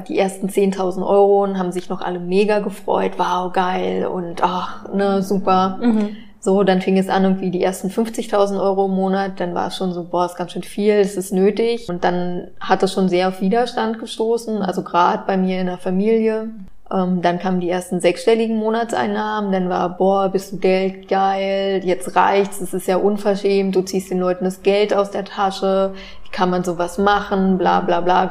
[0.00, 3.12] die ersten 10.000 Euro und haben sich noch alle mega gefreut.
[3.16, 5.78] Wow, geil und ach, ne, super.
[5.80, 6.16] Mhm.
[6.44, 9.40] So, dann fing es an, irgendwie die ersten 50.000 Euro im Monat.
[9.40, 11.88] Dann war es schon so, boah, ist ganz schön viel, es ist nötig.
[11.88, 15.78] Und dann hat es schon sehr auf Widerstand gestoßen, also gerade bei mir in der
[15.78, 16.50] Familie.
[16.92, 19.52] Ähm, dann kamen die ersten sechsstelligen Monatseinnahmen.
[19.52, 24.10] Dann war, boah, bist du Geld geil, jetzt reicht's, es ist ja unverschämt, du ziehst
[24.10, 28.30] den Leuten das Geld aus der Tasche, wie kann man sowas machen, bla bla bla.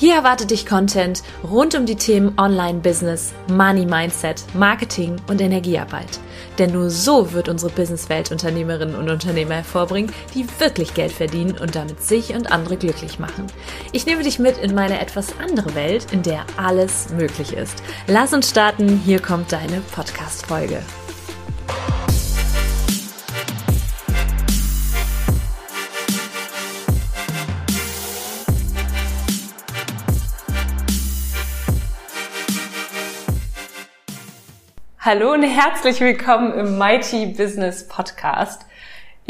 [0.00, 6.18] Hier erwartet dich Content rund um die Themen Online-Business, Money Mindset, Marketing und Energiearbeit.
[6.58, 11.76] Denn nur so wird unsere Businesswelt Unternehmerinnen und Unternehmer hervorbringen, die wirklich Geld verdienen und
[11.76, 13.46] damit sich und andere glücklich machen.
[13.92, 17.82] Ich nehme dich mit in meine etwas andere Welt, in der alles möglich ist.
[18.06, 20.80] Lass uns starten, hier kommt deine Podcast-Folge.
[35.02, 38.66] Hallo und herzlich willkommen im Mighty Business Podcast.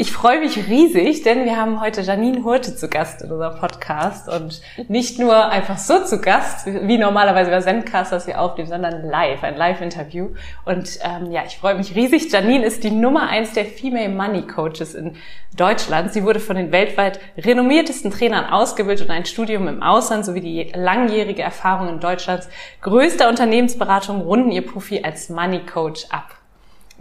[0.01, 4.27] Ich freue mich riesig, denn wir haben heute Janine Hurte zu Gast in unserem Podcast
[4.27, 9.43] und nicht nur einfach so zu Gast, wie normalerweise bei Zencaster sie aufnehmen, sondern live,
[9.43, 10.29] ein Live-Interview.
[10.65, 12.31] Und ähm, ja, ich freue mich riesig.
[12.31, 15.17] Janine ist die Nummer eins der Female Money Coaches in
[15.55, 16.11] Deutschland.
[16.13, 20.71] Sie wurde von den weltweit renommiertesten Trainern ausgebildet und ein Studium im Ausland sowie die
[20.73, 22.49] langjährige Erfahrung in Deutschlands
[22.81, 26.40] größter Unternehmensberatung runden ihr Profil als Money Coach ab.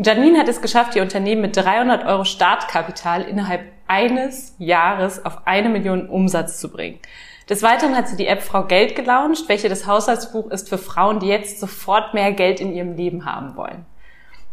[0.03, 5.69] Janine hat es geschafft, ihr Unternehmen mit 300 Euro Startkapital innerhalb eines Jahres auf eine
[5.69, 6.99] Million Umsatz zu bringen.
[7.51, 11.21] Des Weiteren hat sie die App Frau Geld gelauncht, welche das Haushaltsbuch ist für Frauen,
[11.21, 13.85] die jetzt sofort mehr Geld in ihrem Leben haben wollen.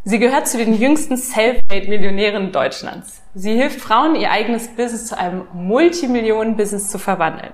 [0.04, 3.22] Sie gehört zu den jüngsten Self-Made-Millionären Deutschlands.
[3.40, 7.52] Sie hilft Frauen, ihr eigenes Business zu einem Multimillionen-Business zu verwandeln.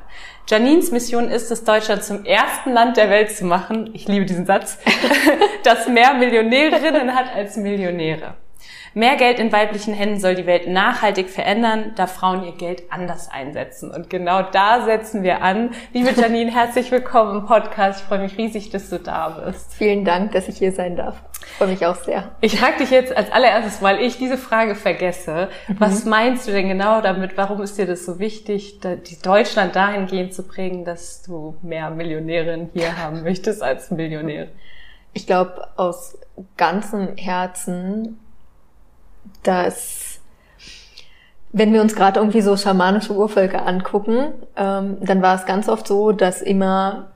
[0.48, 4.46] Janines Mission ist es, Deutschland zum ersten Land der Welt zu machen, ich liebe diesen
[4.46, 4.78] Satz,
[5.62, 8.34] das mehr Millionärinnen hat als Millionäre.
[8.96, 13.28] Mehr Geld in weiblichen Händen soll die Welt nachhaltig verändern, da Frauen ihr Geld anders
[13.28, 13.90] einsetzen.
[13.90, 15.70] Und genau da setzen wir an.
[15.92, 17.98] Liebe Janine, herzlich willkommen im Podcast.
[17.98, 19.74] Ich freue mich riesig, dass du da bist.
[19.74, 21.20] Vielen Dank, dass ich hier sein darf.
[21.44, 22.30] Ich freue mich auch sehr.
[22.40, 25.48] Ich frage dich jetzt als allererstes, weil ich diese Frage vergesse.
[25.66, 25.76] Mhm.
[25.80, 27.36] Was meinst du denn genau damit?
[27.36, 32.70] Warum ist dir das so wichtig, die Deutschland dahingehend zu prägen, dass du mehr Millionärinnen
[32.72, 34.50] hier haben möchtest als Millionäre?
[35.14, 36.16] Ich glaube, aus
[36.56, 38.20] ganzem Herzen
[39.46, 40.04] dass
[41.52, 45.86] wenn wir uns gerade irgendwie so schamanische Urvölker angucken, ähm, dann war es ganz oft
[45.86, 47.06] so, dass immer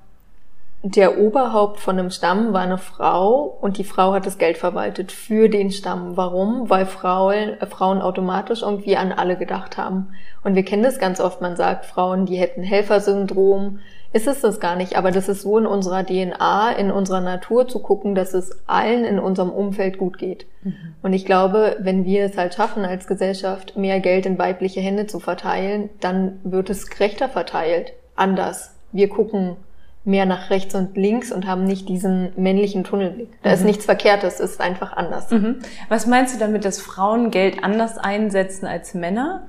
[0.83, 5.11] der Oberhaupt von einem Stamm war eine Frau und die Frau hat das Geld verwaltet
[5.11, 6.17] für den Stamm.
[6.17, 6.71] Warum?
[6.71, 10.11] Weil Frauen, äh, Frauen automatisch irgendwie an alle gedacht haben.
[10.45, 11.41] Und wir kennen das ganz oft.
[11.41, 13.81] Man sagt, Frauen, die hätten Helfersyndrom,
[14.13, 17.69] ist es das gar nicht, aber das ist so in unserer DNA, in unserer Natur
[17.69, 20.47] zu gucken, dass es allen in unserem Umfeld gut geht.
[20.63, 20.95] Mhm.
[21.03, 25.07] Und ich glaube, wenn wir es halt schaffen, als Gesellschaft mehr Geld in weibliche Hände
[25.07, 27.93] zu verteilen, dann wird es gerechter verteilt.
[28.17, 28.75] Anders.
[28.93, 29.57] Wir gucken
[30.05, 33.29] mehr nach rechts und links und haben nicht diesen männlichen Tunnelblick.
[33.43, 33.55] Da mhm.
[33.57, 35.31] ist nichts Verkehrtes, ist einfach anders.
[35.31, 35.57] Mhm.
[35.91, 39.43] Was meinst du damit, dass Frauen Geld anders einsetzen als Männer?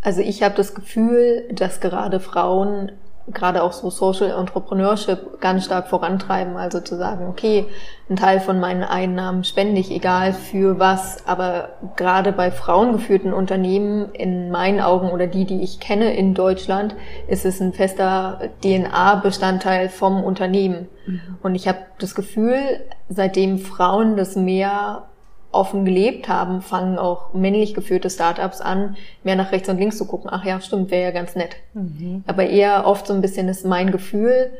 [0.00, 2.92] Also ich habe das Gefühl, dass gerade Frauen
[3.32, 6.56] gerade auch so Social Entrepreneurship ganz stark vorantreiben.
[6.56, 7.66] Also zu sagen, okay,
[8.08, 11.26] ein Teil von meinen Einnahmen spende ich, egal für was.
[11.26, 16.94] Aber gerade bei frauengeführten Unternehmen, in meinen Augen oder die, die ich kenne in Deutschland,
[17.26, 20.88] ist es ein fester DNA-Bestandteil vom Unternehmen.
[21.06, 21.20] Mhm.
[21.42, 25.08] Und ich habe das Gefühl, seitdem Frauen das mehr
[25.50, 30.06] offen gelebt haben, fangen auch männlich geführte Startups an, mehr nach rechts und links zu
[30.06, 30.28] gucken.
[30.32, 31.56] Ach ja, stimmt, wäre ja ganz nett.
[31.74, 32.22] Mhm.
[32.26, 34.50] Aber eher oft so ein bisschen ist mein Gefühl,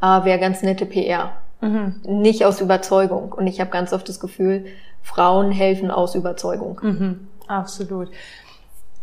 [0.00, 1.32] ah, wäre ganz nette PR.
[1.60, 2.00] Mhm.
[2.06, 3.32] Nicht aus Überzeugung.
[3.32, 4.66] Und ich habe ganz oft das Gefühl,
[5.02, 6.80] Frauen helfen aus Überzeugung.
[6.82, 7.28] Mhm.
[7.46, 8.08] Absolut.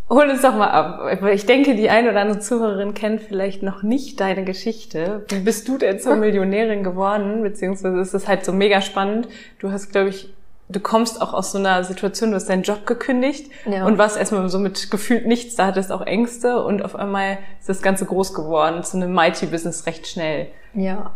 [0.09, 1.21] Hol uns doch mal ab.
[1.31, 5.25] Ich denke, die eine oder andere Zuhörerin kennt vielleicht noch nicht deine Geschichte.
[5.29, 7.41] Wie bist du denn zur Millionärin geworden?
[7.43, 9.29] Beziehungsweise ist es halt so mega spannend.
[9.59, 10.33] Du hast, glaube ich,
[10.71, 13.85] du kommst auch aus so einer Situation, du hast deinen Job gekündigt ja.
[13.85, 17.69] und warst erstmal so mit gefühlt nichts, da hattest auch Ängste und auf einmal ist
[17.69, 20.47] das Ganze groß geworden, zu einem Mighty-Business recht schnell.
[20.73, 21.11] Ja.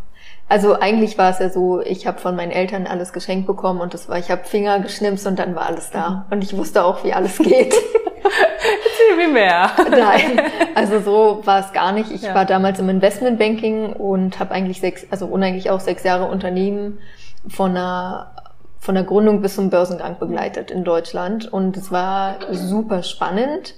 [0.48, 3.94] Also eigentlich war es ja so, ich habe von meinen Eltern alles geschenkt bekommen und
[3.94, 6.10] das war, ich habe Finger geschnipst und dann war alles da.
[6.10, 6.34] Mhm.
[6.34, 7.74] Und ich wusste auch, wie alles geht.
[8.26, 9.72] Erzähl mir mehr.
[9.90, 10.42] Nein,
[10.76, 12.12] also so war es gar nicht.
[12.12, 12.36] Ich Ja.
[12.36, 17.00] war damals im Investmentbanking und habe eigentlich sechs, also uneingelich auch sechs Jahre Unternehmen
[17.48, 18.32] von einer
[18.86, 23.74] von der Gründung bis zum Börsengang begleitet in Deutschland und es war super spannend.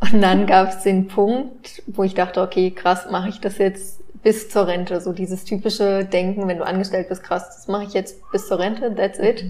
[0.00, 4.02] Und dann gab es den Punkt, wo ich dachte, okay, krass, mache ich das jetzt
[4.24, 5.00] bis zur Rente?
[5.00, 8.58] So dieses typische Denken, wenn du angestellt bist, krass, das mache ich jetzt bis zur
[8.58, 9.44] Rente, that's it.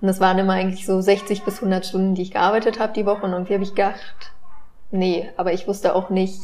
[0.00, 3.06] Und das waren immer eigentlich so 60 bis 100 Stunden, die ich gearbeitet habe die
[3.06, 3.24] Woche.
[3.24, 4.30] Und irgendwie habe ich gedacht,
[4.92, 6.40] nee, aber ich wusste auch nicht,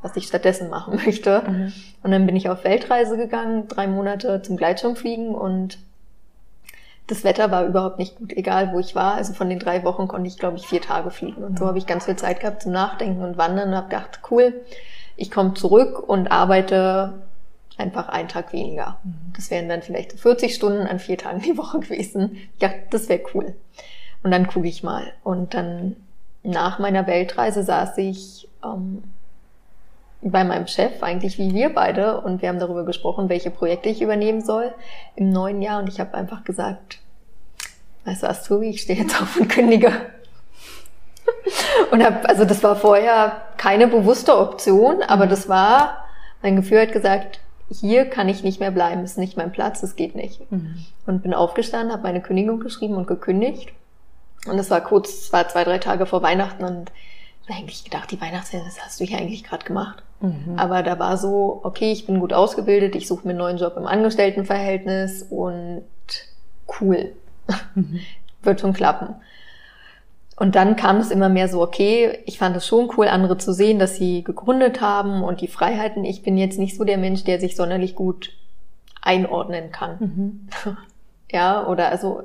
[0.00, 1.42] was ich stattdessen machen möchte.
[1.46, 1.72] Mhm.
[2.02, 5.78] Und dann bin ich auf Weltreise gegangen, drei Monate zum Gleitschirmfliegen und
[7.06, 9.14] das Wetter war überhaupt nicht gut, egal wo ich war.
[9.14, 11.44] Also von den drei Wochen konnte ich, glaube ich, vier Tage fliegen.
[11.44, 14.20] Und so habe ich ganz viel Zeit gehabt zum Nachdenken und Wandern und habe gedacht,
[14.30, 14.64] cool,
[15.16, 17.14] ich komme zurück und arbeite
[17.78, 18.98] einfach einen Tag weniger.
[19.34, 22.36] Das wären dann vielleicht so 40 Stunden an vier Tagen die Woche gewesen.
[22.54, 23.54] Ich dachte, das wäre cool.
[24.22, 25.12] Und dann gucke ich mal.
[25.22, 25.96] Und dann
[26.42, 29.04] nach meiner Weltreise saß ich ähm,
[30.22, 34.02] bei meinem Chef, eigentlich wie wir beide, und wir haben darüber gesprochen, welche Projekte ich
[34.02, 34.74] übernehmen soll
[35.14, 35.80] im neuen Jahr.
[35.80, 36.98] Und ich habe einfach gesagt,
[38.04, 39.92] weißt du, Astubi, ich stehe jetzt auf und kündige.
[41.90, 46.04] Und hab, also das war vorher keine bewusste Option, aber das war,
[46.42, 49.96] mein Gefühl hat gesagt, hier kann ich nicht mehr bleiben, ist nicht mein Platz, es
[49.96, 50.40] geht nicht.
[51.06, 53.72] Und bin aufgestanden, habe meine Kündigung geschrieben und gekündigt.
[54.46, 56.92] Und es war kurz, es war zwei, drei Tage vor Weihnachten und
[57.48, 60.02] ich eigentlich gedacht, die Weihnachtsfeier, das hast du hier eigentlich gerade gemacht.
[60.56, 63.74] Aber da war so, okay, ich bin gut ausgebildet, ich suche mir einen neuen Job
[63.76, 65.84] im Angestelltenverhältnis und
[66.80, 67.12] cool.
[68.42, 69.16] Wird schon klappen.
[70.38, 73.52] Und dann kam es immer mehr so, okay, ich fand es schon cool, andere zu
[73.52, 76.04] sehen, dass sie gegründet haben und die Freiheiten.
[76.04, 78.32] Ich bin jetzt nicht so der Mensch, der sich sonderlich gut
[79.02, 80.48] einordnen kann.
[81.32, 82.22] Ja, oder also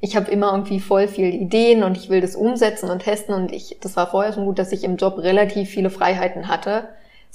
[0.00, 3.52] ich habe immer irgendwie voll viele Ideen und ich will das umsetzen und testen und
[3.52, 6.88] ich, das war vorher schon gut, dass ich im Job relativ viele Freiheiten hatte.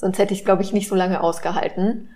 [0.04, 2.10] Sonst hätte ich es, glaube ich, nicht so lange ausgehalten.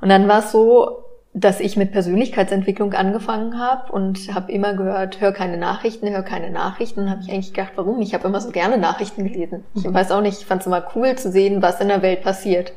[0.00, 1.04] Und dann war es so,
[1.34, 6.50] dass ich mit Persönlichkeitsentwicklung angefangen habe und habe immer gehört, hör keine Nachrichten, hör keine
[6.50, 7.00] Nachrichten.
[7.00, 8.00] Und habe ich eigentlich gedacht, warum?
[8.00, 9.62] Ich habe immer so gerne Nachrichten gelesen.
[9.74, 12.22] Ich weiß auch nicht, ich fand es immer cool zu sehen, was in der Welt
[12.22, 12.72] passiert.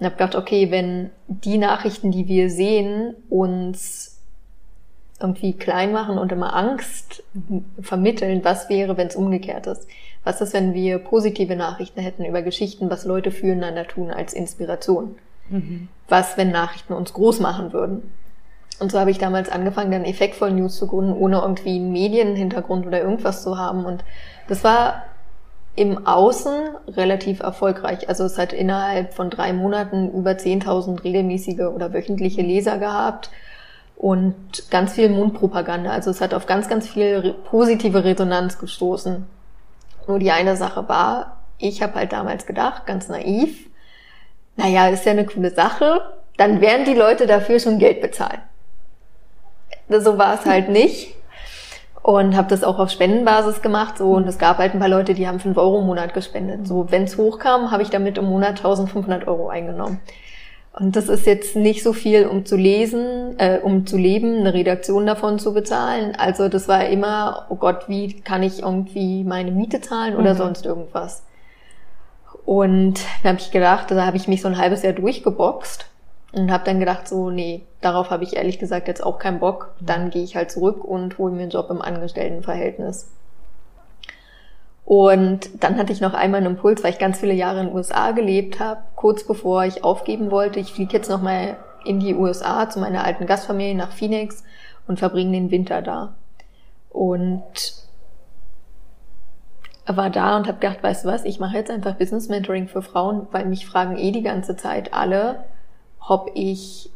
[0.00, 4.18] Und habe gedacht, okay, wenn die Nachrichten, die wir sehen, uns
[5.20, 7.22] irgendwie klein machen und immer Angst
[7.80, 9.86] vermitteln, was wäre, wenn es umgekehrt ist?
[10.26, 15.14] Was ist, wenn wir positive Nachrichten hätten über Geschichten, was Leute füreinander tun als Inspiration?
[16.08, 18.12] Was, wenn Nachrichten uns groß machen würden?
[18.80, 22.88] Und so habe ich damals angefangen, dann effektvoll News zu gründen, ohne irgendwie einen Medienhintergrund
[22.88, 23.84] oder irgendwas zu haben.
[23.84, 24.02] Und
[24.48, 25.04] das war
[25.76, 26.52] im Außen
[26.88, 28.08] relativ erfolgreich.
[28.08, 33.30] Also es hat innerhalb von drei Monaten über 10.000 regelmäßige oder wöchentliche Leser gehabt
[33.94, 34.34] und
[34.72, 35.90] ganz viel Mundpropaganda.
[35.90, 39.35] Also es hat auf ganz, ganz viel positive Resonanz gestoßen.
[40.06, 43.68] Nur die eine Sache war, ich habe halt damals gedacht, ganz naiv,
[44.56, 46.00] naja, ist ja eine coole Sache,
[46.36, 48.40] dann werden die Leute dafür schon Geld bezahlen.
[49.88, 51.14] So war es halt nicht.
[52.02, 53.98] Und habe das auch auf Spendenbasis gemacht.
[53.98, 56.66] So, und es gab halt ein paar Leute, die haben 5 Euro im Monat gespendet.
[56.66, 60.00] So, wenn es hochkam, habe ich damit im Monat 1500 Euro eingenommen.
[60.78, 64.52] Und das ist jetzt nicht so viel, um zu lesen, äh, um zu leben, eine
[64.52, 66.14] Redaktion davon zu bezahlen.
[66.18, 70.38] Also das war immer, oh Gott, wie kann ich irgendwie meine Miete zahlen oder Mhm.
[70.38, 71.22] sonst irgendwas.
[72.44, 75.86] Und da habe ich gedacht, da habe ich mich so ein halbes Jahr durchgeboxt
[76.32, 79.74] und habe dann gedacht, so, nee, darauf habe ich ehrlich gesagt jetzt auch keinen Bock.
[79.80, 83.08] Dann gehe ich halt zurück und hole mir einen Job im Angestelltenverhältnis.
[84.86, 87.76] Und dann hatte ich noch einmal einen Impuls, weil ich ganz viele Jahre in den
[87.76, 90.60] USA gelebt habe, kurz bevor ich aufgeben wollte.
[90.60, 94.44] Ich fliege jetzt nochmal in die USA zu meiner alten Gastfamilie nach Phoenix
[94.86, 96.14] und verbringe den Winter da.
[96.90, 97.42] Und
[99.86, 102.82] war da und habe gedacht, weißt du was, ich mache jetzt einfach Business Mentoring für
[102.82, 105.44] Frauen, weil mich fragen eh die ganze Zeit alle,
[105.98, 106.90] ob ich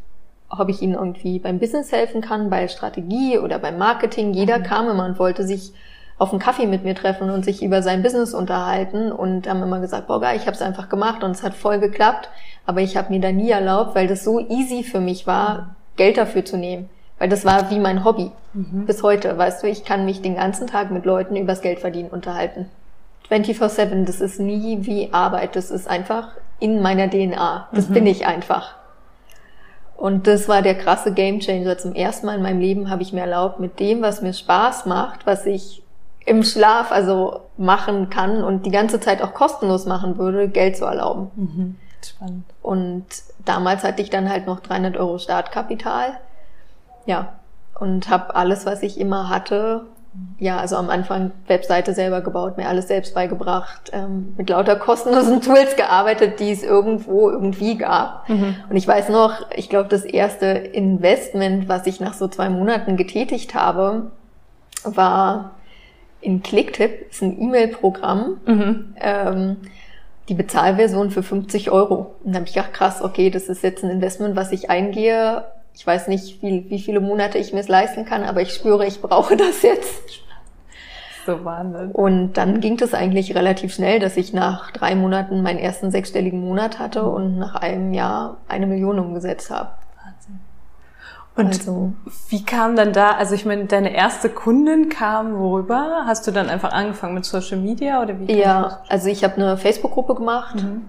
[0.48, 4.32] ob ich ihnen irgendwie beim Business helfen kann, bei Strategie oder beim Marketing.
[4.32, 5.72] Jeder kam immer und wollte sich
[6.20, 9.80] auf einen Kaffee mit mir treffen und sich über sein Business unterhalten und haben immer
[9.80, 12.28] gesagt, boah geil, ich habe es einfach gemacht und es hat voll geklappt,
[12.66, 16.18] aber ich habe mir da nie erlaubt, weil das so easy für mich war, Geld
[16.18, 20.04] dafür zu nehmen, weil das war wie mein Hobby bis heute, weißt du, ich kann
[20.04, 22.68] mich den ganzen Tag mit Leuten übers Geld verdienen unterhalten.
[23.30, 28.26] 24/7, das ist nie wie Arbeit, das ist einfach in meiner DNA, das bin ich
[28.26, 28.74] einfach.
[29.96, 31.78] Und das war der krasse Gamechanger.
[31.78, 34.84] Zum ersten Mal in meinem Leben habe ich mir erlaubt, mit dem, was mir Spaß
[34.84, 35.82] macht, was ich
[36.26, 40.84] im Schlaf also machen kann und die ganze Zeit auch kostenlos machen würde, Geld zu
[40.84, 41.30] erlauben.
[41.34, 41.76] Mhm.
[42.04, 42.44] Spannend.
[42.62, 43.06] Und
[43.44, 46.18] damals hatte ich dann halt noch 300 Euro Startkapital.
[47.06, 47.34] Ja.
[47.78, 49.86] Und habe alles, was ich immer hatte,
[50.38, 55.40] ja, also am Anfang Webseite selber gebaut, mir alles selbst beigebracht, ähm, mit lauter kostenlosen
[55.42, 58.28] Tools gearbeitet, die es irgendwo irgendwie gab.
[58.28, 58.56] Mhm.
[58.68, 62.96] Und ich weiß noch, ich glaube, das erste Investment, was ich nach so zwei Monaten
[62.96, 64.10] getätigt habe,
[64.82, 65.52] war
[66.20, 68.94] in Clicktip, ist ein E-Mail-Programm, mhm.
[69.00, 69.56] ähm,
[70.28, 72.14] die Bezahlversion für 50 Euro.
[72.24, 75.44] Und da habe ich gedacht, krass, okay, das ist jetzt ein Investment, was ich eingehe.
[75.74, 78.86] Ich weiß nicht, wie, wie viele Monate ich mir es leisten kann, aber ich spüre,
[78.86, 80.22] ich brauche das jetzt.
[81.26, 81.90] So Wahnsinn.
[81.92, 86.40] Und dann ging das eigentlich relativ schnell, dass ich nach drei Monaten meinen ersten sechsstelligen
[86.40, 89.70] Monat hatte und nach einem Jahr eine Million umgesetzt habe.
[91.36, 91.92] Und also,
[92.28, 96.02] wie kam dann da, also ich meine, deine erste Kundin kam worüber?
[96.06, 98.32] Hast du dann einfach angefangen mit Social Media oder wie?
[98.32, 100.56] Ja, also ich habe eine Facebook-Gruppe gemacht.
[100.56, 100.82] Mhm.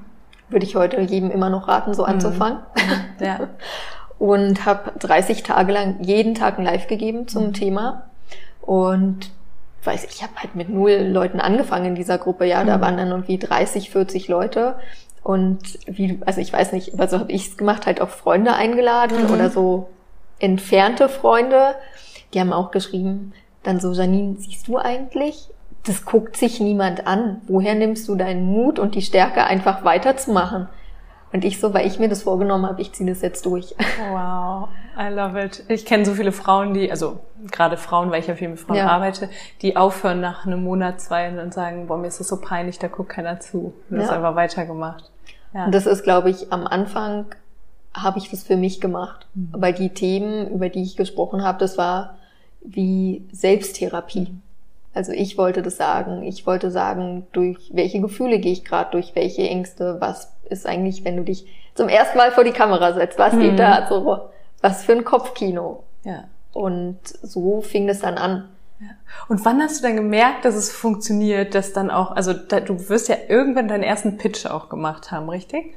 [0.50, 2.10] Würde ich heute jedem immer noch raten, so mhm.
[2.10, 2.60] anzufangen.
[2.76, 3.26] Mhm.
[3.26, 3.40] Ja.
[4.20, 7.54] Und habe 30 Tage lang jeden Tag ein Live gegeben zum mhm.
[7.54, 8.04] Thema.
[8.62, 9.32] Und
[9.84, 12.46] weiß ich, habe halt mit null Leuten angefangen in dieser Gruppe.
[12.46, 12.82] Ja, da mhm.
[12.82, 14.76] waren dann irgendwie 30, 40 Leute.
[15.24, 19.28] Und wie, also ich weiß nicht, also habe ich es gemacht, halt auch Freunde eingeladen
[19.28, 19.34] mhm.
[19.34, 19.90] oder so
[20.42, 21.76] entfernte Freunde,
[22.34, 23.34] die haben auch geschrieben,
[23.64, 25.50] dann so, Janine, siehst du eigentlich?
[25.86, 27.42] Das guckt sich niemand an.
[27.48, 30.68] Woher nimmst du deinen Mut und die Stärke, einfach weiterzumachen?
[31.34, 33.74] Und ich so, weil ich mir das vorgenommen habe, ich ziehe das jetzt durch.
[34.12, 34.68] Wow,
[35.00, 35.64] I love it.
[35.70, 37.20] Ich kenne so viele Frauen, die, also
[37.50, 38.88] gerade Frauen, weil ich ja viel mit Frauen ja.
[38.88, 39.30] arbeite,
[39.62, 42.88] die aufhören nach einem Monat, zwei und sagen, boah, mir ist das so peinlich, da
[42.88, 43.74] guckt keiner zu.
[43.90, 44.04] Und ja.
[44.04, 45.10] das einfach weitergemacht.
[45.54, 45.66] Ja.
[45.66, 47.28] Und das ist, glaube ich, am Anfang
[47.94, 49.28] habe ich das für mich gemacht.
[49.34, 49.50] Mhm.
[49.52, 52.18] Weil die Themen, über die ich gesprochen habe, das war
[52.62, 54.34] wie Selbsttherapie.
[54.94, 56.24] Also ich wollte das sagen.
[56.24, 61.06] Ich wollte sagen, durch welche Gefühle gehe ich gerade, durch welche Ängste, was ist eigentlich,
[61.06, 61.46] wenn du dich
[61.76, 63.42] zum ersten Mal vor die Kamera setzt, was mhm.
[63.42, 64.30] geht da so,
[64.62, 65.84] was für ein Kopfkino.
[66.04, 66.26] Ja.
[66.54, 68.50] Und so fing das dann an.
[68.82, 68.88] Ja.
[69.30, 72.90] Und wann hast du dann gemerkt, dass es funktioniert, dass dann auch, also da, du
[72.90, 75.76] wirst ja irgendwann deinen ersten Pitch auch gemacht haben, richtig?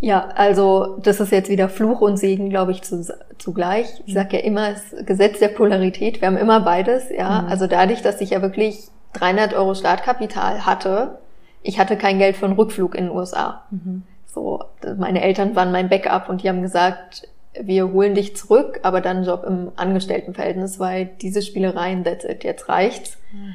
[0.00, 3.04] Ja, also das ist jetzt wieder Fluch und Segen, glaube ich, zu,
[3.38, 3.86] zugleich.
[4.06, 6.20] Ich sage ja immer, das Gesetz der Polarität.
[6.20, 7.10] Wir haben immer beides.
[7.10, 7.48] Ja, mhm.
[7.48, 11.18] also dadurch, dass ich ja wirklich 300 Euro Startkapital hatte,
[11.62, 13.64] ich hatte kein Geld für einen Rückflug in den USA.
[13.70, 14.04] Mhm.
[14.26, 14.62] So,
[14.96, 17.26] meine Eltern waren mein Backup und die haben gesagt,
[17.60, 22.68] wir holen dich zurück, aber dann Job im Angestelltenverhältnis, weil diese Spielereien, that's it, jetzt
[22.68, 23.18] reicht's.
[23.32, 23.54] Mhm.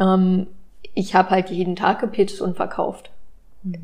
[0.00, 0.46] Ähm,
[0.94, 3.10] ich habe halt jeden Tag gepitcht und verkauft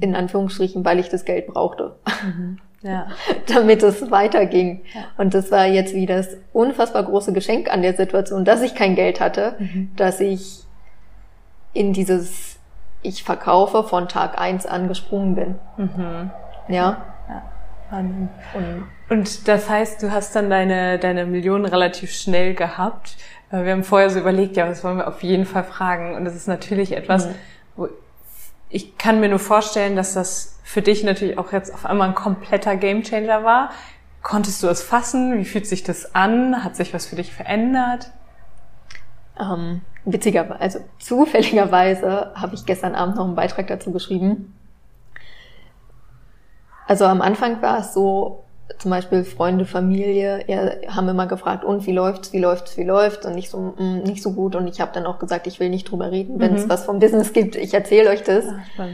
[0.01, 1.97] in Anführungsstrichen, weil ich das Geld brauchte.
[2.25, 2.59] Mhm.
[2.83, 3.07] Ja.
[3.47, 4.83] damit es weiterging.
[4.93, 5.03] Ja.
[5.17, 8.97] Und das war jetzt wie das unfassbar große Geschenk an der Situation, dass ich kein
[8.97, 9.93] Geld hatte, mhm.
[9.97, 10.65] dass ich
[11.73, 12.59] in dieses
[13.03, 15.55] Ich verkaufe von Tag eins angesprungen bin.
[15.77, 16.31] Mhm.
[16.69, 17.05] Ja.
[17.29, 17.43] ja.
[17.93, 18.31] Und,
[19.11, 23.17] und das heißt, du hast dann deine, deine Millionen relativ schnell gehabt.
[23.51, 26.15] Äh, wir haben vorher so überlegt, ja, was wollen wir auf jeden Fall fragen?
[26.15, 27.35] Und das ist natürlich etwas, mhm.
[28.73, 32.15] Ich kann mir nur vorstellen, dass das für dich natürlich auch jetzt auf einmal ein
[32.15, 33.71] kompletter Gamechanger war.
[34.23, 35.39] Konntest du es fassen?
[35.39, 36.65] Wie fühlt sich das an?
[36.65, 38.11] Hat sich was für dich verändert?
[39.39, 44.55] Ähm, witzigerweise, also zufälligerweise habe ich gestern Abend noch einen Beitrag dazu geschrieben.
[46.87, 48.42] Also am Anfang war es so,
[48.83, 53.25] zum Beispiel Freunde, Familie, ja, haben immer gefragt, und wie läuft's, wie läuft's, wie läuft's
[53.25, 54.57] und nicht so, mh, mm, nicht so gut.
[54.57, 56.69] Und ich habe dann auch gesagt, ich will nicht drüber reden, wenn es mhm.
[56.69, 58.45] was vom Business gibt, ich erzähle euch das.
[58.49, 58.87] Ach,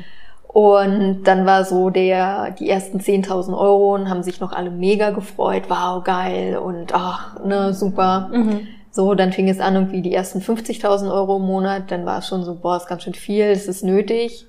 [0.48, 5.10] und dann war so der, die ersten 10.000 Euro und haben sich noch alle mega
[5.10, 8.28] gefreut, wow, geil und ach, ne, super.
[8.32, 8.66] Mhm.
[8.90, 12.28] So, dann fing es an, irgendwie die ersten 50.000 Euro im Monat, dann war es
[12.28, 14.46] schon so, boah, ist ganz schön viel, es ist nötig.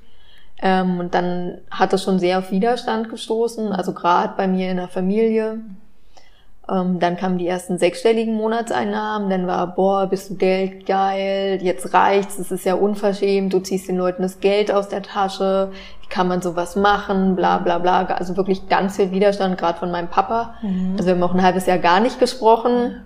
[0.62, 4.78] Ähm, und dann hat es schon sehr auf Widerstand gestoßen, also gerade bei mir in
[4.78, 5.60] der Familie.
[6.70, 11.94] Ähm, dann kamen die ersten sechsstelligen Monatseinnahmen, dann war, boah, bist du Geld geil, jetzt
[11.94, 16.10] reicht's, es ist ja unverschämt, du ziehst den Leuten das Geld aus der Tasche, wie
[16.10, 18.06] kann man sowas machen, bla bla bla.
[18.06, 20.56] Also wirklich ganz viel Widerstand, gerade von meinem Papa.
[20.62, 20.96] Mhm.
[20.98, 23.02] Also wir haben auch ein halbes Jahr gar nicht gesprochen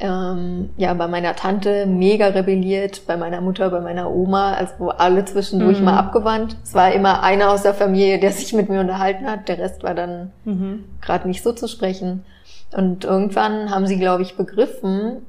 [0.00, 5.24] ähm, ja, bei meiner Tante mega rebelliert, bei meiner Mutter, bei meiner Oma, also alle
[5.24, 5.84] zwischendurch mhm.
[5.84, 6.56] mal abgewandt.
[6.64, 9.84] Es war immer einer aus der Familie, der sich mit mir unterhalten hat, der Rest
[9.84, 10.84] war dann mhm.
[11.00, 12.24] gerade nicht so zu sprechen.
[12.72, 15.22] Und irgendwann haben sie, glaube ich, begriffen,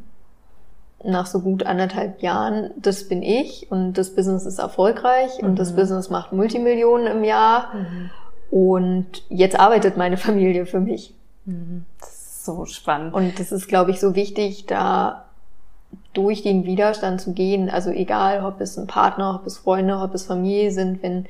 [1.03, 5.49] nach so gut anderthalb Jahren, das bin ich und das Business ist erfolgreich mhm.
[5.49, 5.75] und das mhm.
[5.75, 8.09] Business macht Multimillionen im Jahr mhm.
[8.49, 11.13] und jetzt arbeitet meine Familie für mich.
[11.45, 11.85] Mhm
[12.45, 13.13] so spannend.
[13.13, 15.25] Und das ist, glaube ich, so wichtig, da
[16.13, 17.69] durch den Widerstand zu gehen.
[17.69, 21.25] Also egal, ob es ein Partner, ob es Freunde, ob es Familie sind, wenn,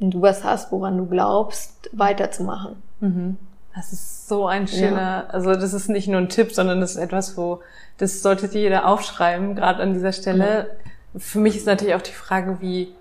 [0.00, 2.82] du was hast, woran du glaubst, weiterzumachen.
[3.00, 3.36] Mhm.
[3.74, 5.26] Das ist so ein schöner, ja.
[5.28, 7.60] also das ist nicht nur ein Tipp, sondern das ist etwas, wo
[7.98, 10.76] das sollte jeder aufschreiben, gerade an dieser Stelle.
[11.14, 11.20] Mhm.
[11.20, 12.92] Für mich ist natürlich auch die Frage, wie,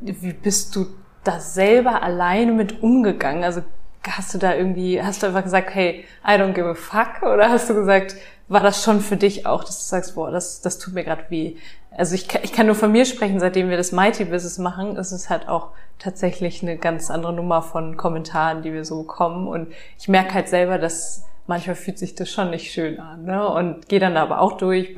[0.00, 0.86] wie bist du
[1.22, 3.44] da selber alleine mit umgegangen?
[3.44, 3.62] Also
[4.06, 7.22] hast du da irgendwie, hast du einfach gesagt, hey, I don't give a fuck?
[7.22, 8.16] Oder hast du gesagt,
[8.48, 11.24] war das schon für dich auch, dass du sagst, boah, das, das tut mir gerade
[11.30, 11.56] weh?
[11.96, 15.12] Also ich, ich kann nur von mir sprechen, seitdem wir das Mighty Business machen, ist
[15.12, 19.46] es halt auch tatsächlich eine ganz andere Nummer von Kommentaren, die wir so bekommen.
[19.46, 19.68] Und
[19.98, 23.24] ich merke halt selber, dass manchmal fühlt sich das schon nicht schön an.
[23.24, 23.48] Ne?
[23.48, 24.94] Und gehe dann aber auch durch,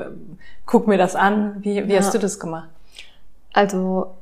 [0.65, 1.57] guck mir das an.
[1.61, 1.99] Wie, wie ja.
[1.99, 2.69] hast du das gemacht?
[3.53, 4.16] Also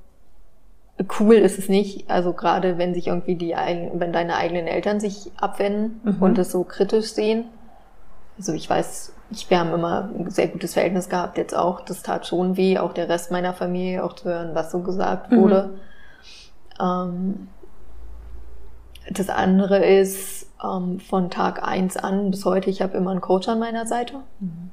[1.19, 2.09] cool ist es nicht.
[2.11, 3.55] Also gerade wenn sich irgendwie die
[3.95, 6.23] wenn deine eigenen Eltern sich abwenden mhm.
[6.23, 7.47] und es so kritisch sehen.
[8.39, 11.81] Also ich weiß, ich, wir haben immer ein sehr gutes Verhältnis gehabt, jetzt auch.
[11.81, 15.31] Das tat schon weh, auch der Rest meiner Familie, auch zu hören, was so gesagt
[15.31, 15.41] mhm.
[15.41, 15.71] wurde.
[16.81, 16.85] Mhm.
[16.85, 17.49] Ähm,
[19.11, 23.49] das andere ist, ähm, von Tag eins an bis heute, ich habe immer einen Coach
[23.49, 24.21] an meiner Seite.
[24.41, 24.71] Mhm.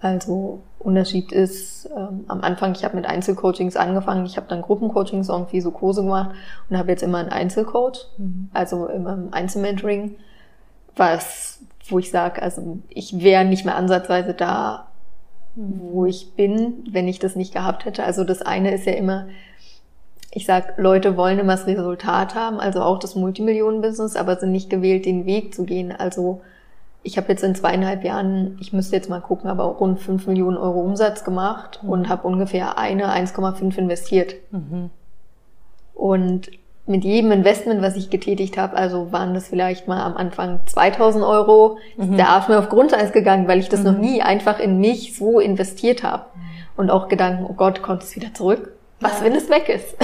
[0.00, 5.28] Also Unterschied ist, ähm, am Anfang, ich habe mit Einzelcoachings angefangen, ich habe dann Gruppencoachings
[5.28, 6.34] irgendwie so Kurse gemacht
[6.68, 8.50] und habe jetzt immer einen Einzelcoach, mhm.
[8.52, 10.16] also immer im Einzelmentoring,
[10.96, 14.88] was, wo ich sage, also ich wäre nicht mehr ansatzweise da,
[15.54, 18.04] wo ich bin, wenn ich das nicht gehabt hätte.
[18.04, 19.26] Also das eine ist ja immer,
[20.30, 24.70] ich sag, Leute wollen immer das Resultat haben, also auch das Multimillionen-Business, aber sind nicht
[24.70, 25.92] gewählt, den Weg zu gehen.
[25.92, 26.40] Also
[27.02, 30.56] ich habe jetzt in zweieinhalb Jahren, ich müsste jetzt mal gucken, aber rund fünf Millionen
[30.56, 31.90] Euro Umsatz gemacht mhm.
[31.90, 34.34] und habe ungefähr eine 1,5 investiert.
[34.50, 34.90] Mhm.
[35.94, 36.50] Und
[36.86, 41.24] mit jedem Investment, was ich getätigt habe, also waren das vielleicht mal am Anfang 2000
[41.24, 42.16] Euro, mhm.
[42.16, 44.00] da ist mir auf Grundeis gegangen, weil ich das noch mhm.
[44.00, 46.24] nie einfach in mich so investiert habe.
[46.34, 46.40] Mhm.
[46.76, 48.72] Und auch Gedanken, oh Gott, kommt es wieder zurück?
[49.00, 49.26] Was, ja.
[49.26, 49.96] wenn es weg ist?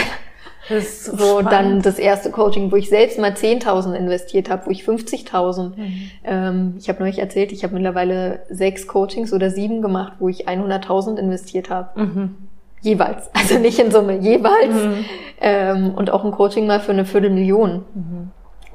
[0.69, 4.71] Das so, so dann das erste Coaching, wo ich selbst mal 10.000 investiert habe, wo
[4.71, 5.77] ich 50.000.
[5.77, 6.11] Mhm.
[6.25, 10.49] Ähm, ich habe neulich erzählt, ich habe mittlerweile sechs Coachings oder sieben gemacht, wo ich
[10.49, 12.01] 100.000 investiert habe.
[12.01, 12.35] Mhm.
[12.81, 14.75] Jeweils, also nicht in Summe, jeweils.
[14.75, 15.05] Mhm.
[15.41, 17.85] Ähm, und auch ein Coaching mal für eine Viertelmillion.
[17.95, 18.31] Mhm.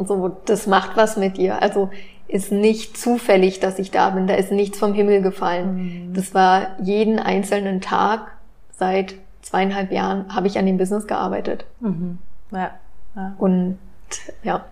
[0.06, 1.62] So, das macht was mit dir.
[1.62, 1.90] Also
[2.28, 4.26] ist nicht zufällig, dass ich da bin.
[4.26, 5.76] Da ist nichts vom Himmel gefallen.
[5.76, 6.14] Mhm.
[6.16, 8.32] Das war jeden einzelnen Tag
[8.72, 9.14] seit
[9.54, 11.66] zweieinhalb Jahren habe ich an dem Business gearbeitet.
[11.80, 12.18] Mhm.
[12.52, 12.72] Ja,
[13.16, 13.36] ja.
[13.38, 13.78] Und
[14.42, 14.66] ja.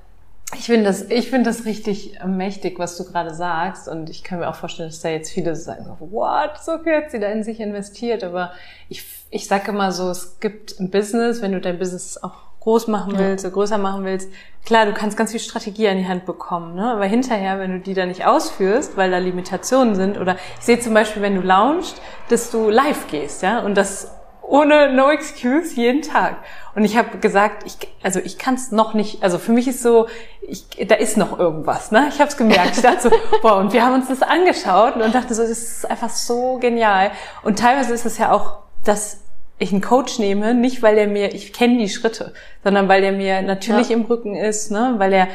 [0.58, 3.88] Ich finde das, ich finde das richtig mächtig, was du gerade sagst.
[3.88, 7.12] Und ich kann mir auch vorstellen, dass da jetzt viele sagen, what, so viel hat
[7.12, 8.24] sie da in sich investiert.
[8.24, 8.52] Aber
[8.90, 12.88] ich, ich sage immer so, es gibt ein Business, wenn du dein Business auch groß
[12.88, 13.50] machen willst, ja.
[13.50, 14.30] größer machen willst,
[14.66, 16.92] klar, du kannst ganz viel Strategie an die Hand bekommen, ne?
[16.92, 20.80] aber hinterher, wenn du die da nicht ausführst, weil da Limitationen sind, oder ich sehe
[20.80, 24.12] zum Beispiel, wenn du launchst, dass du live gehst, ja, und das
[24.52, 26.36] ohne No Excuse jeden Tag.
[26.76, 29.82] Und ich habe gesagt, ich, also ich kann es noch nicht, also für mich ist
[29.82, 30.08] so,
[30.42, 32.08] ich, da ist noch irgendwas, ne?
[32.10, 32.76] Ich habe es gemerkt.
[32.76, 33.12] Ich dachte so,
[33.42, 37.12] boah, und wir haben uns das angeschaut und dachte so, das ist einfach so genial.
[37.44, 39.22] Und teilweise ist es ja auch, dass
[39.58, 42.34] ich einen Coach nehme, nicht weil er mir, ich kenne die Schritte,
[42.64, 43.96] sondern weil er mir natürlich ja.
[43.96, 44.96] im Rücken ist, ne?
[44.98, 45.28] Weil er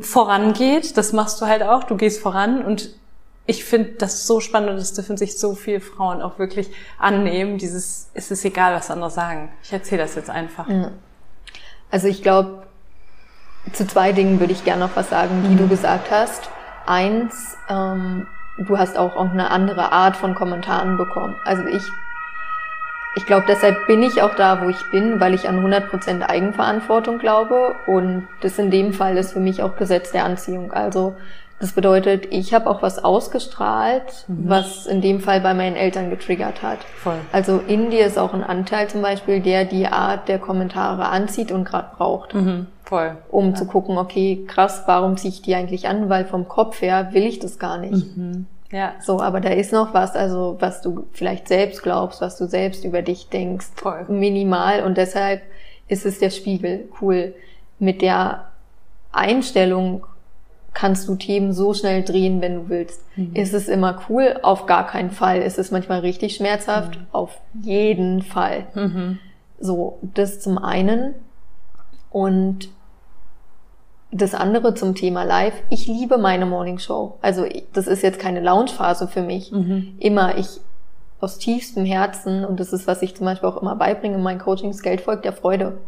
[0.00, 2.90] vorangeht, das machst du halt auch, du gehst voran und
[3.46, 7.58] ich finde das so spannend und das dürfen sich so viele Frauen auch wirklich annehmen.
[7.58, 9.50] Dieses, es ist egal, was andere sagen.
[9.62, 10.68] Ich erzähle das jetzt einfach.
[11.90, 12.62] Also ich glaube,
[13.72, 15.58] zu zwei Dingen würde ich gerne noch was sagen, die mhm.
[15.58, 16.50] du gesagt hast.
[16.86, 18.26] Eins, ähm,
[18.58, 21.36] du hast auch eine andere Art von Kommentaren bekommen.
[21.44, 21.82] Also ich,
[23.16, 27.18] ich glaube, deshalb bin ich auch da, wo ich bin, weil ich an 100% Eigenverantwortung
[27.18, 30.72] glaube und das in dem Fall ist für mich auch Gesetz der Anziehung.
[30.72, 31.16] Also
[31.60, 34.48] das bedeutet, ich habe auch was ausgestrahlt, mhm.
[34.48, 36.78] was in dem Fall bei meinen Eltern getriggert hat.
[36.96, 37.18] Voll.
[37.32, 41.52] Also in dir ist auch ein Anteil zum Beispiel, der die Art der Kommentare anzieht
[41.52, 42.34] und gerade braucht.
[42.34, 42.66] Mhm.
[42.84, 43.18] Voll.
[43.30, 43.54] Um ja.
[43.56, 46.08] zu gucken, okay, krass, warum ziehe ich die eigentlich an?
[46.08, 48.16] Weil vom Kopf her will ich das gar nicht.
[48.16, 48.46] Mhm.
[48.72, 48.94] Ja.
[49.00, 52.84] So, aber da ist noch was, also was du vielleicht selbst glaubst, was du selbst
[52.86, 53.66] über dich denkst.
[53.76, 54.06] Voll.
[54.08, 55.42] Minimal und deshalb
[55.88, 56.88] ist es der Spiegel.
[57.02, 57.34] Cool.
[57.78, 58.46] Mit der
[59.12, 60.06] Einstellung
[60.72, 63.02] kannst du Themen so schnell drehen, wenn du willst.
[63.16, 63.34] Mhm.
[63.34, 64.38] Ist es immer cool?
[64.42, 65.42] Auf gar keinen Fall.
[65.42, 66.96] Ist es manchmal richtig schmerzhaft?
[66.98, 67.06] Mhm.
[67.12, 68.66] Auf jeden Fall.
[68.74, 69.18] Mhm.
[69.58, 71.14] So, das zum einen.
[72.10, 72.70] Und
[74.12, 75.54] das andere zum Thema Live.
[75.70, 77.18] Ich liebe meine Morning Show.
[77.22, 79.52] Also das ist jetzt keine Lounge-Phase für mich.
[79.52, 79.94] Mhm.
[79.98, 80.60] Immer ich
[81.20, 84.40] aus tiefstem Herzen und das ist, was ich zum Beispiel auch immer beibringe in meinen
[84.40, 85.78] Coachings, Geld folgt der Freude.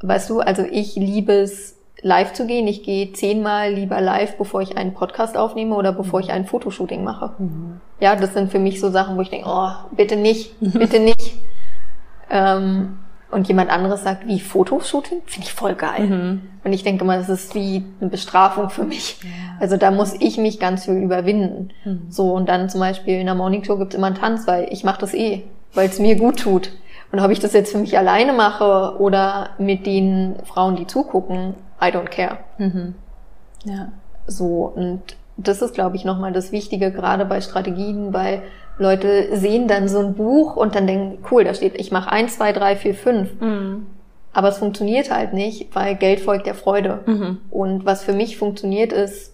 [0.00, 2.68] Weißt du, also ich liebe es, live zu gehen.
[2.68, 7.02] Ich gehe zehnmal lieber live, bevor ich einen Podcast aufnehme oder bevor ich ein Fotoshooting
[7.02, 7.32] mache.
[7.38, 7.80] Mhm.
[7.98, 11.34] Ja, das sind für mich so Sachen, wo ich denke, oh, bitte nicht, bitte nicht.
[12.30, 12.98] Ähm,
[13.30, 16.06] Und jemand anderes sagt, wie Fotoshooting, finde ich voll geil.
[16.06, 16.42] Mhm.
[16.62, 19.18] Und ich denke mal, das ist wie eine Bestrafung für mich.
[19.22, 19.28] Ja.
[19.58, 21.70] Also da muss ich mich ganz viel überwinden.
[21.84, 22.02] Mhm.
[22.10, 24.68] So, und dann zum Beispiel in der Morning Show gibt es immer einen Tanz, weil
[24.70, 25.42] ich mache das eh,
[25.74, 26.70] weil es mir gut tut.
[27.10, 31.54] Und ob ich das jetzt für mich alleine mache oder mit den Frauen, die zugucken,
[31.80, 32.38] I don't care.
[32.58, 32.94] Mhm.
[33.64, 33.88] Ja.
[34.26, 35.02] So, und
[35.36, 38.42] das ist, glaube ich, nochmal das Wichtige, gerade bei Strategien, weil
[38.78, 42.36] Leute sehen dann so ein Buch und dann denken, cool, da steht, ich mache eins,
[42.36, 43.40] zwei, drei, vier, fünf.
[43.40, 43.86] Mhm.
[44.32, 47.00] Aber es funktioniert halt nicht, weil Geld folgt der Freude.
[47.06, 47.38] Mhm.
[47.50, 49.32] Und was für mich funktioniert ist,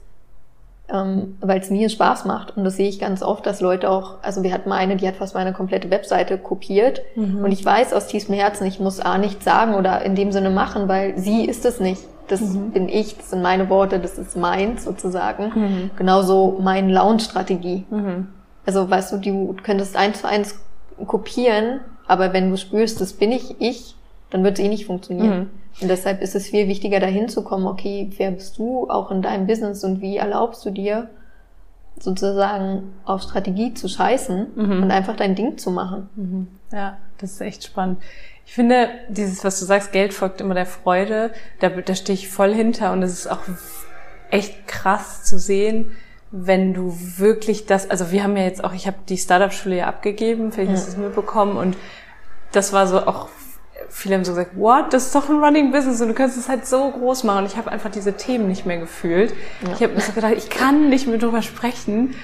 [0.92, 2.56] ähm, weil es mir Spaß macht.
[2.56, 5.08] Und das sehe ich ganz oft, dass Leute auch, also wir hatten mal eine, die
[5.08, 7.00] hat fast meine komplette Webseite kopiert.
[7.14, 7.44] Mhm.
[7.44, 10.50] Und ich weiß aus tiefstem Herzen, ich muss A nichts sagen oder in dem Sinne
[10.50, 12.02] machen, weil sie ist es nicht.
[12.30, 12.70] Das mhm.
[12.70, 15.52] bin ich, das sind meine Worte, das ist meins sozusagen.
[15.54, 15.90] Mhm.
[15.96, 17.84] Genauso meine Launch-Strategie.
[17.90, 18.28] Mhm.
[18.66, 20.58] Also weißt du, du könntest eins zu eins
[21.06, 23.96] kopieren, aber wenn du spürst, das bin ich, ich,
[24.30, 25.38] dann wird es eh nicht funktionieren.
[25.38, 25.50] Mhm.
[25.80, 29.22] Und deshalb ist es viel wichtiger, dahin zu kommen, okay, wer bist du auch in
[29.22, 31.08] deinem Business und wie erlaubst du dir,
[31.98, 34.82] sozusagen auf Strategie zu scheißen mhm.
[34.82, 36.08] und einfach dein Ding zu machen.
[36.16, 36.46] Mhm.
[36.72, 37.98] Ja, das ist echt spannend.
[38.50, 42.28] Ich finde, dieses, was du sagst, Geld folgt immer der Freude, da, da stehe ich
[42.28, 43.42] voll hinter und es ist auch
[44.32, 45.92] echt krass zu sehen,
[46.32, 49.86] wenn du wirklich das, also wir haben ja jetzt auch, ich habe die Startup-Schule ja
[49.86, 51.76] abgegeben, vielleicht hast du es mitbekommen und
[52.50, 53.28] das war so auch,
[53.88, 56.48] viele haben so gesagt, what, das ist doch ein Running Business und du kannst es
[56.48, 57.44] halt so groß machen.
[57.44, 59.32] Und ich habe einfach diese Themen nicht mehr gefühlt.
[59.64, 59.74] Ja.
[59.74, 62.16] Ich habe mir so gedacht, ich kann nicht mehr drüber sprechen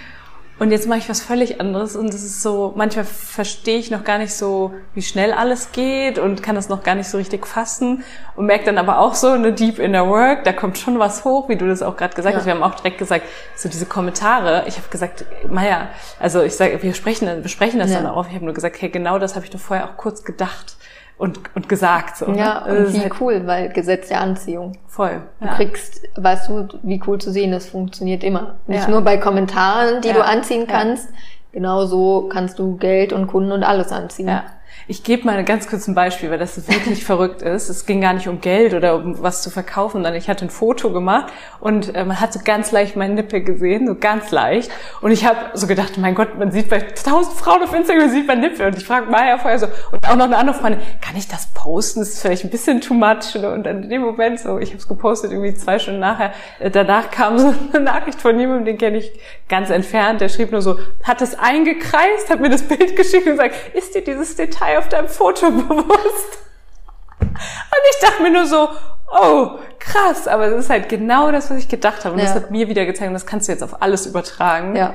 [0.58, 4.04] und jetzt mache ich was völlig anderes und es ist so, manchmal verstehe ich noch
[4.04, 7.46] gar nicht so, wie schnell alles geht und kann das noch gar nicht so richtig
[7.46, 8.04] fassen
[8.36, 11.50] und merke dann aber auch so eine Deep Inner Work, da kommt schon was hoch,
[11.50, 12.38] wie du das auch gerade gesagt ja.
[12.38, 12.46] hast.
[12.46, 15.88] Wir haben auch direkt gesagt, so diese Kommentare, ich habe gesagt, Maja,
[16.20, 18.00] also ich sage, wir sprechen, wir sprechen das ja.
[18.00, 18.28] dann auch.
[18.28, 20.75] Ich habe nur gesagt, hey, genau das habe ich doch vorher auch kurz gedacht
[21.18, 22.18] und, und gesagt.
[22.18, 22.38] So, ne?
[22.38, 22.78] ja, ne?
[22.78, 24.72] und wie halt cool, weil Gesetz der Anziehung.
[24.86, 25.22] Voll.
[25.40, 25.54] Du ja.
[25.54, 28.56] kriegst, weißt du, wie cool zu sehen, das funktioniert immer.
[28.66, 28.90] Nicht ja.
[28.90, 30.14] nur bei Kommentaren, die ja.
[30.14, 31.08] du anziehen kannst,
[31.52, 34.28] genauso kannst du Geld und Kunden und alles anziehen.
[34.28, 34.44] Ja.
[34.88, 37.68] Ich gebe mal ein ganz kurzes Beispiel, weil das wirklich verrückt ist.
[37.68, 40.50] Es ging gar nicht um Geld oder um was zu verkaufen, sondern ich hatte ein
[40.50, 44.70] Foto gemacht und äh, man hat so ganz leicht meinen Nippel gesehen, so ganz leicht.
[45.00, 48.28] Und ich habe so gedacht, mein Gott, man sieht bei tausend Frauen auf Instagram, sieht
[48.28, 48.66] man Nippel.
[48.66, 51.48] Und ich frage Maya vorher so, und auch noch eine andere Freundin, kann ich das
[51.52, 51.98] posten?
[51.98, 53.34] Das ist vielleicht ein bisschen too much.
[53.34, 56.70] Und dann in dem Moment so, ich habe es gepostet, irgendwie zwei Stunden nachher, äh,
[56.70, 59.10] danach kam so eine Nachricht von jemandem, den kenne ich
[59.48, 63.32] ganz entfernt, der schrieb nur so, hat es eingekreist, hat mir das Bild geschickt und
[63.32, 66.38] gesagt, ist dir dieses Detail auf deinem Foto bewusst.
[67.20, 67.30] Und
[67.90, 68.68] ich dachte mir nur so,
[69.10, 72.14] oh, krass, aber es ist halt genau das, was ich gedacht habe.
[72.14, 72.26] Und ja.
[72.26, 74.76] das hat mir wieder gezeigt, und das kannst du jetzt auf alles übertragen.
[74.76, 74.94] Ja.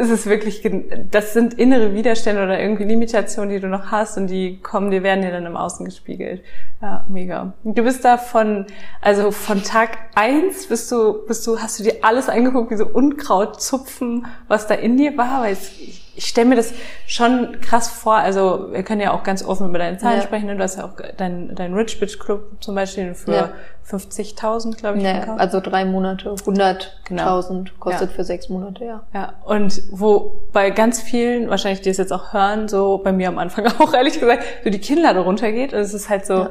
[0.00, 0.68] Es ist wirklich,
[1.10, 5.04] das sind innere Widerstände oder irgendwie Limitationen, die du noch hast und die kommen, die
[5.04, 6.42] werden dir dann im Außen gespiegelt.
[6.82, 7.52] Ja, mega.
[7.62, 8.66] Du bist da von,
[9.00, 12.86] also von Tag eins bist du, bist du, hast du dir alles angeguckt, wie so
[12.86, 16.74] Unkraut zupfen, was da in dir war, weil ich, ich stelle mir das
[17.06, 18.16] schon krass vor.
[18.16, 20.22] Also wir können ja auch ganz offen über deine Zahlen ja.
[20.22, 20.48] sprechen.
[20.48, 23.52] Du hast ja auch dein, dein Rich Bitch Club zum Beispiel für ja.
[23.90, 25.04] 50.000, glaube ich.
[25.04, 27.42] Ja, also drei Monate, 100.000 genau.
[27.78, 28.16] kostet ja.
[28.16, 29.02] für sechs Monate, ja.
[29.14, 33.28] Ja, und wo bei ganz vielen, wahrscheinlich die es jetzt auch hören, so bei mir
[33.28, 35.72] am Anfang auch ehrlich gesagt, so die Kinnlade runtergeht.
[35.72, 36.34] Und es ist halt so...
[36.34, 36.50] Ja.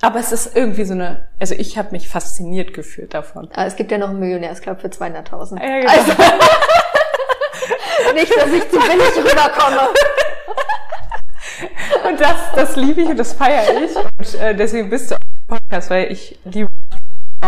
[0.00, 3.48] Aber es ist irgendwie so eine, also ich habe mich fasziniert gefühlt davon.
[3.54, 5.62] Aber es gibt ja noch einen Millionärsclub für 200.000.
[5.62, 5.92] Ja, genau.
[5.92, 6.12] Also.
[8.14, 9.88] Nicht, dass ich zu billig rüberkomme.
[12.08, 13.96] Und das, das liebe ich und das feiere ich.
[13.96, 16.68] Und äh, deswegen bist du Podcast, weil ich liebe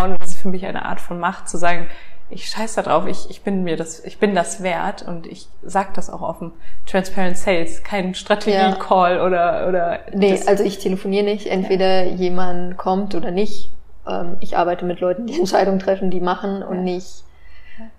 [0.05, 1.89] und das ist für mich eine Art von Macht, zu sagen,
[2.29, 5.47] ich scheiß da drauf, ich, ich bin mir das, ich bin das wert und ich
[5.63, 6.53] sag das auch offen.
[6.85, 9.25] Transparent Sales, kein Strategie-Call ja.
[9.25, 10.01] oder, oder.
[10.13, 11.47] Nee, also ich telefoniere nicht.
[11.47, 12.15] Entweder ja.
[12.15, 13.71] jemand kommt oder nicht.
[14.09, 16.83] Ähm, ich arbeite mit Leuten, die Entscheidungen treffen, die machen und ja.
[16.83, 17.23] nicht.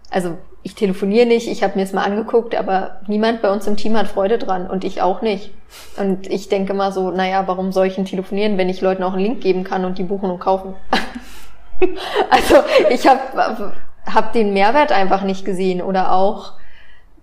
[0.10, 3.78] Also ich telefoniere nicht, ich habe mir es mal angeguckt, aber niemand bei uns im
[3.78, 5.54] Team hat Freude dran und ich auch nicht.
[5.98, 9.14] Und ich denke mal so, naja, warum soll ich denn telefonieren, wenn ich Leuten auch
[9.14, 10.76] einen Link geben kann und die buchen und kaufen?
[12.30, 12.56] also
[12.90, 13.72] ich habe
[14.06, 16.56] hab den Mehrwert einfach nicht gesehen oder auch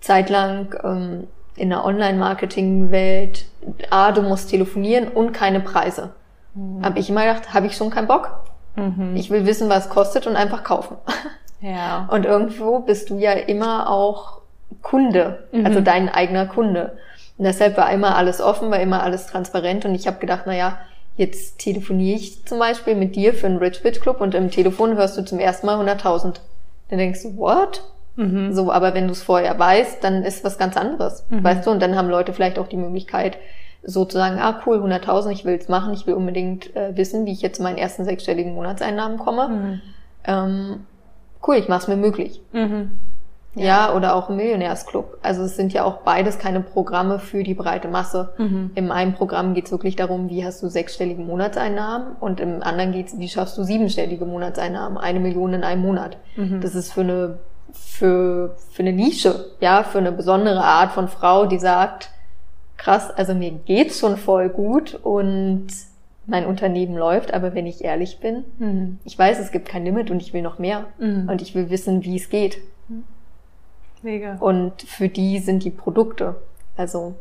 [0.00, 3.44] zeitlang ähm, in der Online-Marketing-Welt,
[3.90, 6.14] ah, du musst telefonieren und keine Preise.
[6.54, 6.82] Mhm.
[6.82, 8.40] Habe ich immer gedacht, habe ich schon keinen Bock.
[8.76, 9.16] Mhm.
[9.16, 10.96] Ich will wissen, was es kostet und einfach kaufen.
[11.64, 12.06] Ja.
[12.10, 14.42] Und irgendwo bist du ja immer auch
[14.82, 15.64] Kunde, mhm.
[15.64, 16.98] also dein eigener Kunde.
[17.38, 20.54] Und deshalb war immer alles offen, war immer alles transparent und ich habe gedacht, na
[20.54, 20.78] ja,
[21.16, 24.96] jetzt telefoniere ich zum Beispiel mit dir für einen Rich Bitch Club und im Telefon
[24.96, 26.34] hörst du zum ersten Mal 100.000.
[26.90, 27.82] Dann denkst du, what?
[28.16, 28.52] Mhm.
[28.52, 31.42] So, aber wenn du es vorher weißt, dann ist was ganz anderes, mhm.
[31.42, 31.70] weißt du?
[31.70, 33.38] Und dann haben Leute vielleicht auch die Möglichkeit,
[33.82, 37.42] sozusagen, ah cool, 100.000, ich will es machen, ich will unbedingt äh, wissen, wie ich
[37.42, 39.48] jetzt zu meinen ersten sechsstelligen Monatseinnahmen komme.
[39.48, 39.80] Mhm.
[40.26, 40.86] Ähm,
[41.46, 42.40] cool, ich mache es mir möglich.
[42.52, 42.98] Mhm.
[43.56, 43.94] Ja.
[43.94, 45.18] oder auch im Millionärsclub.
[45.22, 48.30] Also es sind ja auch beides keine Programme für die breite Masse.
[48.36, 48.72] Mhm.
[48.74, 52.90] In einem Programm geht es wirklich darum, wie hast du sechsstellige Monatseinnahmen und im anderen
[52.90, 56.16] geht es, wie schaffst du siebenstellige Monatseinnahmen, eine Million in einem Monat.
[56.34, 56.60] Mhm.
[56.62, 57.38] Das ist für eine
[57.74, 62.10] für, für eine Nische, ja, für eine besondere Art von Frau, die sagt,
[62.76, 65.66] krass, also mir geht's schon voll gut und
[66.26, 68.98] mein Unternehmen läuft, aber wenn ich ehrlich bin, Mhm.
[69.04, 71.28] ich weiß, es gibt kein Limit und ich will noch mehr Mhm.
[71.28, 72.58] und ich will wissen, wie es geht.
[74.02, 74.36] Mega.
[74.40, 76.36] Und für die sind die Produkte,
[76.76, 77.14] also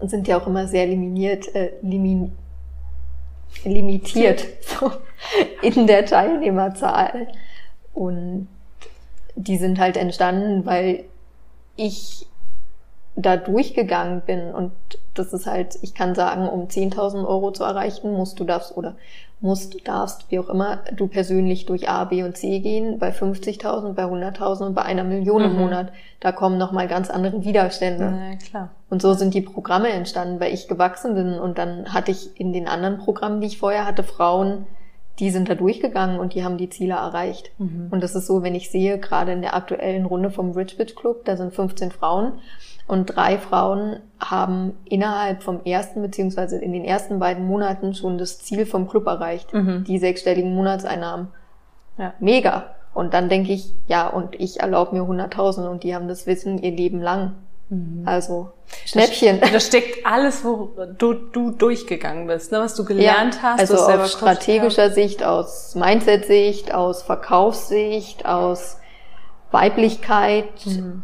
[0.00, 2.30] sind ja auch immer sehr limitiert, äh, limi
[3.64, 4.90] limitiert so,
[5.62, 7.28] in der Teilnehmerzahl.
[7.94, 8.48] Und
[9.34, 11.04] die sind halt entstanden, weil
[11.76, 12.26] ich
[13.20, 14.72] da durchgegangen bin und
[15.14, 18.94] das ist halt, ich kann sagen, um 10.000 Euro zu erreichen, musst du darfst oder
[19.40, 23.92] musst, darfst, wie auch immer, du persönlich durch A, B und C gehen, bei 50.000,
[23.94, 25.58] bei 100.000 und bei einer Million im Mhm.
[25.60, 25.92] Monat.
[26.20, 28.12] Da kommen nochmal ganz andere Widerstände.
[28.16, 28.70] Na klar.
[28.90, 32.52] Und so sind die Programme entstanden, weil ich gewachsen bin und dann hatte ich in
[32.52, 34.66] den anderen Programmen, die ich vorher hatte, Frauen,
[35.18, 37.50] die sind da durchgegangen und die haben die Ziele erreicht.
[37.58, 37.88] Mhm.
[37.90, 40.94] Und das ist so, wenn ich sehe, gerade in der aktuellen Runde vom Rich Bitch
[40.94, 42.34] Club, da sind 15 Frauen
[42.86, 48.38] und drei Frauen haben innerhalb vom ersten beziehungsweise in den ersten beiden Monaten schon das
[48.38, 49.84] Ziel vom Club erreicht, Mhm.
[49.84, 51.28] die sechsstelligen Monatseinnahmen.
[51.98, 52.14] Ja.
[52.20, 52.66] Mega.
[52.94, 56.58] Und dann denke ich, ja, und ich erlaube mir 100.000 und die haben das Wissen
[56.58, 57.32] ihr Leben lang.
[57.70, 58.02] Mhm.
[58.06, 58.52] Also
[58.84, 59.40] Schnäppchen.
[59.52, 62.60] Da steckt alles, wo du, du durchgegangen bist, ne?
[62.60, 63.60] was du gelernt hast.
[63.60, 68.78] Also du hast selber aus Coach strategischer Sicht, aus Mindset-Sicht, aus Verkaufssicht, aus
[69.50, 70.66] Weiblichkeit.
[70.66, 71.02] Mhm.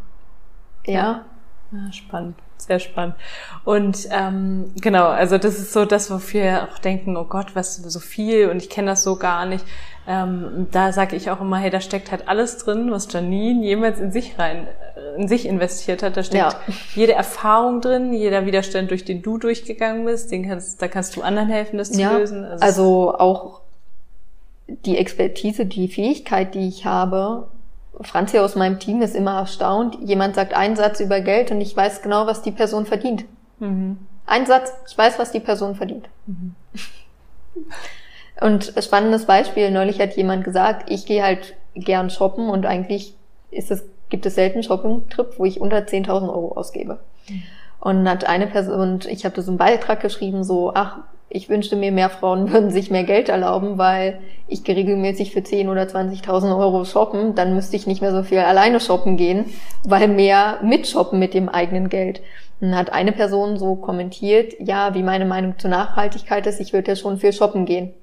[0.86, 1.24] Ja.
[1.72, 3.16] Ja, spannend, sehr spannend.
[3.64, 7.76] Und ähm, genau, also das ist so das, wofür wir auch denken, oh Gott, was
[7.76, 9.64] so viel und ich kenne das so gar nicht.
[10.06, 14.00] Ähm, da sage ich auch immer, hey, da steckt halt alles drin, was Janine jemals
[14.00, 14.66] in sich rein,
[15.16, 16.16] in sich investiert hat.
[16.16, 16.60] Da steckt Ja.
[16.94, 21.22] jede Erfahrung drin, jeder Widerstand, durch den du durchgegangen bist, den kannst, da kannst du
[21.22, 22.16] anderen helfen, das zu ja.
[22.16, 22.44] lösen.
[22.44, 23.60] Also auch
[24.66, 27.48] die Expertise, die Fähigkeit, die ich habe.
[28.00, 29.96] Franzi aus meinem Team ist immer erstaunt.
[30.02, 33.24] Jemand sagt einen Satz über Geld und ich weiß genau, was die Person verdient.
[33.58, 33.98] mhm.
[34.26, 36.08] Ein Satz, ich weiß, was die Person verdient.
[36.26, 36.54] Mhm.
[38.44, 43.14] Und spannendes Beispiel, neulich hat jemand gesagt, ich gehe halt gern shoppen und eigentlich
[43.50, 46.98] ist es, gibt es selten Shopping-Trip, wo ich unter 10.000 Euro ausgebe.
[47.80, 50.98] Und hat eine Person, ich habe so einen Beitrag geschrieben, so, ach,
[51.30, 55.70] ich wünschte mir, mehr Frauen würden sich mehr Geld erlauben, weil ich regelmäßig für 10.000
[55.70, 59.46] oder 20.000 Euro shoppen, dann müsste ich nicht mehr so viel alleine shoppen gehen,
[59.84, 62.20] weil mehr mitshoppen mit dem eigenen Geld.
[62.60, 66.90] Und hat eine Person so kommentiert, ja, wie meine Meinung zur Nachhaltigkeit ist, ich würde
[66.90, 67.94] ja schon viel shoppen gehen.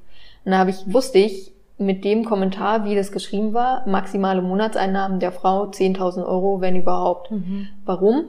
[0.46, 5.20] Und da habe ich, wusste ich, mit dem Kommentar, wie das geschrieben war, maximale Monatseinnahmen
[5.20, 7.32] der Frau 10.000 Euro, wenn überhaupt.
[7.32, 7.68] Mhm.
[7.86, 8.26] Warum?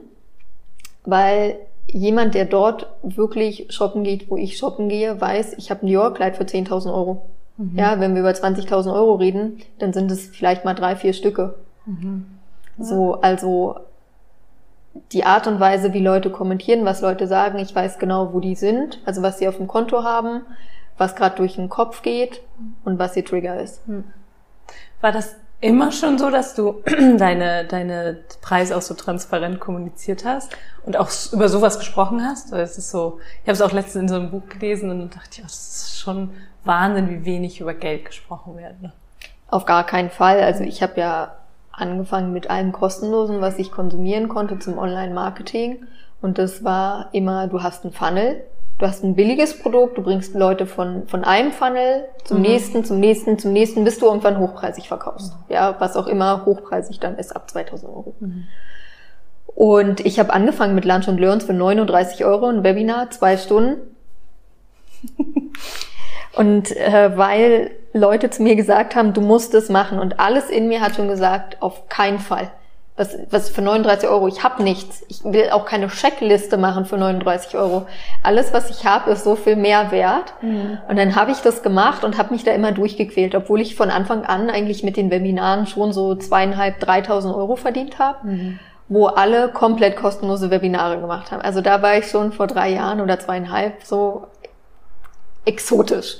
[1.05, 5.87] Weil jemand, der dort wirklich shoppen geht, wo ich shoppen gehe, weiß, ich habe ein
[5.87, 7.25] Dior-Kleid für 10.000 Euro.
[7.57, 7.77] Mhm.
[7.77, 11.55] Ja, wenn wir über 20.000 Euro reden, dann sind es vielleicht mal drei, vier Stücke.
[11.85, 12.25] Mhm.
[12.79, 13.75] So, also
[15.11, 18.55] die Art und Weise, wie Leute kommentieren, was Leute sagen, ich weiß genau, wo die
[18.55, 20.41] sind, also was sie auf dem Konto haben,
[20.97, 22.41] was gerade durch den Kopf geht
[22.83, 23.81] und was ihr Trigger ist.
[25.01, 26.83] War das immer schon so, dass du
[27.17, 32.51] deine, deine Preise auch so transparent kommuniziert hast und auch über sowas gesprochen hast?
[32.51, 35.15] Weil es ist so, ich habe es auch letztens in so einem Buch gelesen und
[35.15, 36.31] dachte oh, das ist schon
[36.65, 38.81] Wahnsinn, wie wenig über Geld gesprochen wird.
[38.81, 38.91] Ne?
[39.47, 40.41] Auf gar keinen Fall.
[40.41, 41.35] Also ich habe ja
[41.71, 45.87] angefangen mit allem Kostenlosen, was ich konsumieren konnte zum Online-Marketing.
[46.21, 48.43] Und das war immer, du hast einen Funnel,
[48.79, 52.43] du hast ein billiges Produkt, du bringst Leute von, von einem Funnel zum Mhm.
[52.43, 55.33] nächsten, zum nächsten, zum nächsten, bis du irgendwann hochpreisig verkaufst.
[55.49, 58.15] Ja, was auch immer hochpreisig dann ist, ab 2000 Euro.
[59.55, 63.79] Und ich habe angefangen mit Lunch und Learns für 39 Euro, ein Webinar, zwei Stunden.
[66.35, 69.99] Und äh, weil Leute zu mir gesagt haben, du musst es machen.
[69.99, 72.49] Und alles in mir hat schon gesagt, auf keinen Fall.
[72.95, 74.27] Was, was für 39 Euro?
[74.27, 75.03] Ich habe nichts.
[75.07, 77.87] Ich will auch keine Checkliste machen für 39 Euro.
[78.21, 80.35] Alles, was ich habe, ist so viel mehr wert.
[80.87, 83.89] Und dann habe ich das gemacht und habe mich da immer durchgequält, obwohl ich von
[83.89, 88.27] Anfang an eigentlich mit den Webinaren schon so zweieinhalb, dreitausend Euro verdient habe
[88.89, 91.41] wo alle komplett kostenlose Webinare gemacht haben.
[91.41, 94.27] Also da war ich schon vor drei Jahren oder zweieinhalb so
[95.45, 96.17] exotisch.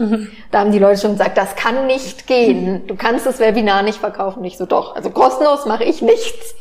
[0.52, 2.86] Da haben die Leute schon gesagt, das kann nicht gehen.
[2.88, 4.44] Du kannst das Webinar nicht verkaufen.
[4.44, 4.96] Ich so, doch.
[4.96, 6.56] Also kostenlos mache ich nichts.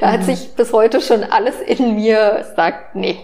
[0.00, 3.18] Da hat sich bis heute schon alles in mir sagt, nee.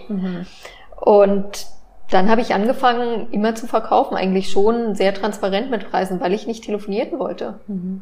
[0.99, 1.67] Und
[2.11, 6.47] dann habe ich angefangen, immer zu verkaufen, eigentlich schon sehr transparent mit Preisen, weil ich
[6.47, 7.59] nicht telefonieren wollte.
[7.67, 8.01] Mhm.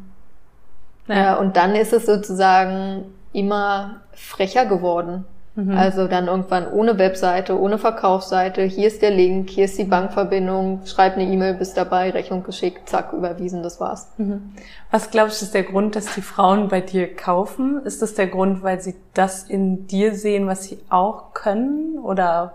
[1.08, 1.36] Ja.
[1.36, 5.24] Äh, und dann ist es sozusagen immer frecher geworden.
[5.56, 5.76] Mhm.
[5.76, 10.80] Also dann irgendwann ohne Webseite, ohne Verkaufsseite, hier ist der Link, hier ist die Bankverbindung,
[10.84, 14.08] schreib eine E-Mail, bist dabei, Rechnung geschickt, zack, überwiesen, das war's.
[14.18, 14.52] Mhm.
[14.90, 17.80] Was glaubst du, ist der Grund, dass die Frauen bei dir kaufen?
[17.84, 22.54] Ist das der Grund, weil sie das in dir sehen, was sie auch können oder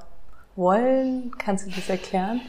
[0.58, 1.32] wollen?
[1.38, 2.42] Kannst du das erklären?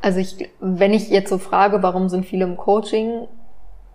[0.00, 3.28] Also ich, wenn ich jetzt so frage, warum sind viele im Coaching,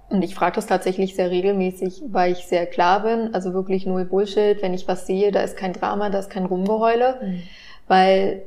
[0.10, 4.06] und ich frage das tatsächlich sehr regelmäßig, weil ich sehr klar bin, also wirklich null
[4.06, 4.62] Bullshit.
[4.62, 7.44] Wenn ich was sehe, da ist kein Drama, da ist kein Rumgeheule, mhm.
[7.88, 8.44] weil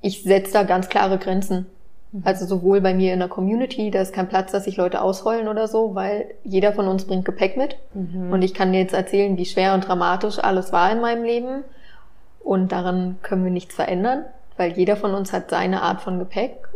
[0.00, 1.66] ich setze da ganz klare Grenzen.
[2.12, 2.22] Mhm.
[2.24, 5.48] Also sowohl bei mir in der Community, da ist kein Platz, dass sich Leute ausheulen
[5.48, 7.76] oder so, weil jeder von uns bringt Gepäck mit.
[7.94, 8.32] Mhm.
[8.32, 11.64] Und ich kann dir jetzt erzählen, wie schwer und dramatisch alles war in meinem Leben.
[12.44, 14.24] Und daran können wir nichts verändern,
[14.56, 16.68] weil jeder von uns hat seine Art von Gepäck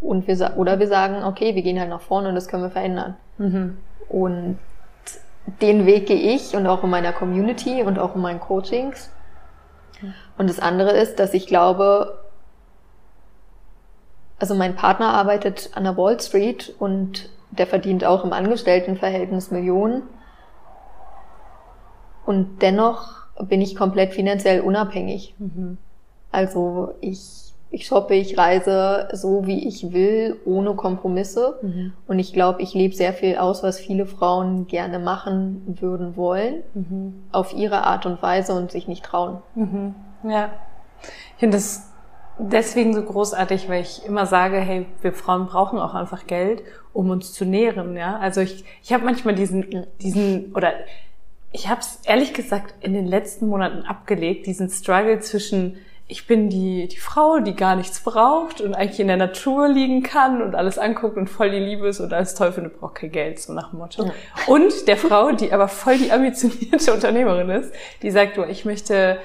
[0.00, 2.70] und wir, oder wir sagen, okay, wir gehen halt nach vorne und das können wir
[2.70, 3.16] verändern.
[3.38, 3.78] Mhm.
[4.08, 4.58] Und
[5.60, 9.10] den Weg gehe ich und auch in meiner Community und auch in meinen Coachings.
[10.36, 12.18] Und das andere ist, dass ich glaube,
[14.38, 20.02] also mein Partner arbeitet an der Wall Street und der verdient auch im Angestelltenverhältnis Millionen.
[22.24, 25.34] Und dennoch bin ich komplett finanziell unabhängig.
[25.38, 25.78] Mhm.
[26.30, 31.58] Also ich ich shoppe, ich reise so, wie ich will, ohne Kompromisse.
[31.60, 31.92] Mhm.
[32.06, 36.62] Und ich glaube, ich lebe sehr viel aus, was viele Frauen gerne machen würden wollen,
[36.74, 37.22] mhm.
[37.30, 39.42] auf ihre Art und Weise und sich nicht trauen.
[39.54, 39.94] Mhm.
[40.24, 40.50] Ja,
[41.02, 41.92] ich finde das
[42.38, 47.10] deswegen so großartig, weil ich immer sage, hey, wir Frauen brauchen auch einfach Geld, um
[47.10, 47.96] uns zu nähren.
[47.96, 50.72] Ja, also ich, ich habe manchmal diesen, diesen oder
[51.52, 55.76] ich habe es ehrlich gesagt in den letzten Monaten abgelegt, diesen Struggle zwischen
[56.10, 60.02] ich bin die, die Frau, die gar nichts braucht und eigentlich in der Natur liegen
[60.02, 63.12] kann und alles anguckt und voll die Liebe ist und alles toll findet, braucht kein
[63.12, 64.04] Geld, so nach dem Motto.
[64.04, 64.12] Ja.
[64.46, 69.18] Und der Frau, die aber voll die ambitionierte Unternehmerin ist, die sagt, du, ich möchte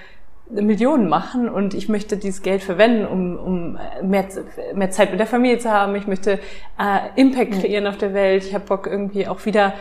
[0.50, 4.28] Millionen machen und ich möchte dieses Geld verwenden, um, um mehr,
[4.76, 5.96] mehr Zeit mit der Familie zu haben.
[5.96, 6.34] Ich möchte
[6.78, 8.44] äh, Impact kreieren auf der Welt.
[8.44, 9.74] Ich habe Bock irgendwie auch wieder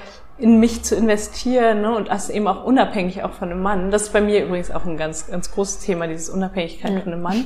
[0.43, 1.95] in mich zu investieren ne?
[1.95, 3.93] und das eben auch unabhängig auch von einem Mann.
[3.93, 7.03] Das ist bei mir übrigens auch ein ganz, ganz großes Thema, dieses Unabhängigkeit mhm.
[7.03, 7.45] von einem Mann.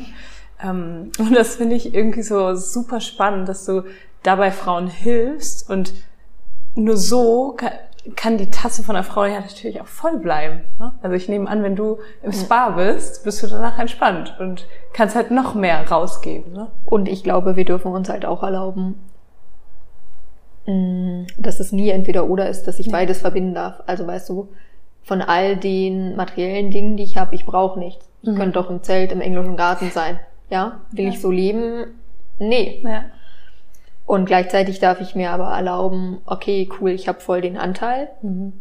[0.65, 3.83] Ähm, und das finde ich irgendwie so super spannend, dass du
[4.23, 5.93] dabei Frauen hilfst und
[6.75, 7.73] nur so kann,
[8.17, 10.63] kann die Tasse von der Frau ja natürlich auch voll bleiben.
[10.79, 10.95] Ne?
[11.03, 15.17] Also ich nehme an, wenn du im Spa bist, bist du danach entspannt und kannst
[15.17, 16.55] halt noch mehr rausgeben.
[16.55, 16.69] Ne?
[16.87, 18.95] Und ich glaube, wir dürfen uns halt auch erlauben,
[20.67, 21.06] Mm,
[21.39, 22.93] dass es nie entweder oder ist, dass ich ja.
[22.93, 23.83] beides verbinden darf.
[23.87, 24.49] Also weißt du,
[25.03, 28.09] von all den materiellen Dingen, die ich habe, ich brauche nichts.
[28.23, 28.37] Ich mhm.
[28.37, 30.19] könnte doch im Zelt im englischen Garten sein.
[30.51, 31.11] Ja, will ja.
[31.11, 31.87] ich so leben?
[32.39, 32.83] Nee.
[32.85, 33.05] Ja.
[34.05, 38.53] Und gleichzeitig darf ich mir aber erlauben, okay, cool, ich habe voll den Anteil mhm.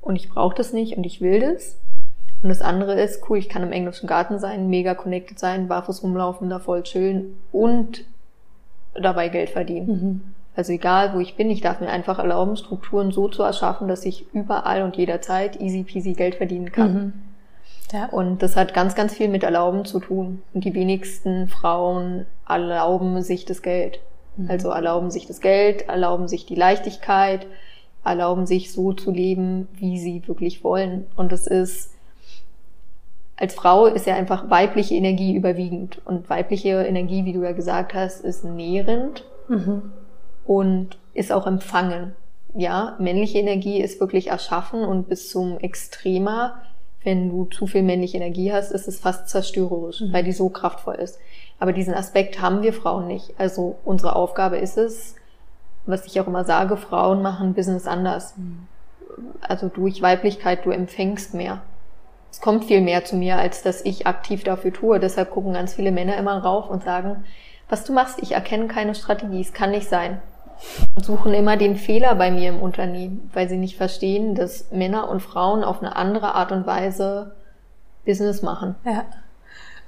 [0.00, 1.78] und ich brauche das nicht und ich will das.
[2.42, 6.02] Und das andere ist, cool, ich kann im englischen Garten sein, mega connected sein, barfuß
[6.02, 8.04] rumlaufen, da voll chillen und
[8.94, 9.86] dabei Geld verdienen.
[9.86, 10.20] Mhm.
[10.58, 14.04] Also egal, wo ich bin, ich darf mir einfach erlauben, Strukturen so zu erschaffen, dass
[14.04, 16.92] ich überall und jederzeit easy peasy Geld verdienen kann.
[16.92, 17.12] Mhm.
[17.92, 18.06] Ja.
[18.06, 20.42] Und das hat ganz, ganz viel mit Erlauben zu tun.
[20.52, 24.00] Und die wenigsten Frauen erlauben sich das Geld.
[24.36, 24.50] Mhm.
[24.50, 27.46] Also erlauben sich das Geld, erlauben sich die Leichtigkeit,
[28.04, 31.06] erlauben sich so zu leben, wie sie wirklich wollen.
[31.14, 31.94] Und das ist,
[33.36, 36.04] als Frau ist ja einfach weibliche Energie überwiegend.
[36.04, 39.22] Und weibliche Energie, wie du ja gesagt hast, ist nährend.
[39.46, 39.92] Mhm
[40.48, 42.16] und ist auch empfangen.
[42.54, 46.62] Ja, männliche Energie ist wirklich erschaffen und bis zum Extremer,
[47.04, 50.12] wenn du zu viel männliche Energie hast, ist es fast zerstörerisch, mhm.
[50.12, 51.18] weil die so kraftvoll ist.
[51.60, 53.34] Aber diesen Aspekt haben wir Frauen nicht.
[53.36, 55.16] Also unsere Aufgabe ist es,
[55.84, 58.34] was ich auch immer sage, Frauen machen Business anders.
[58.38, 58.66] Mhm.
[59.42, 61.60] Also durch Weiblichkeit, du empfängst mehr.
[62.32, 64.98] Es kommt viel mehr zu mir, als dass ich aktiv dafür tue.
[64.98, 67.24] Deshalb gucken ganz viele Männer immer rauf und sagen,
[67.68, 70.22] was du machst, ich erkenne keine Strategie, es kann nicht sein
[70.96, 75.20] suchen immer den Fehler bei mir im Unternehmen, weil sie nicht verstehen, dass Männer und
[75.20, 77.34] Frauen auf eine andere Art und Weise
[78.04, 78.74] Business machen.
[78.84, 79.04] Ja.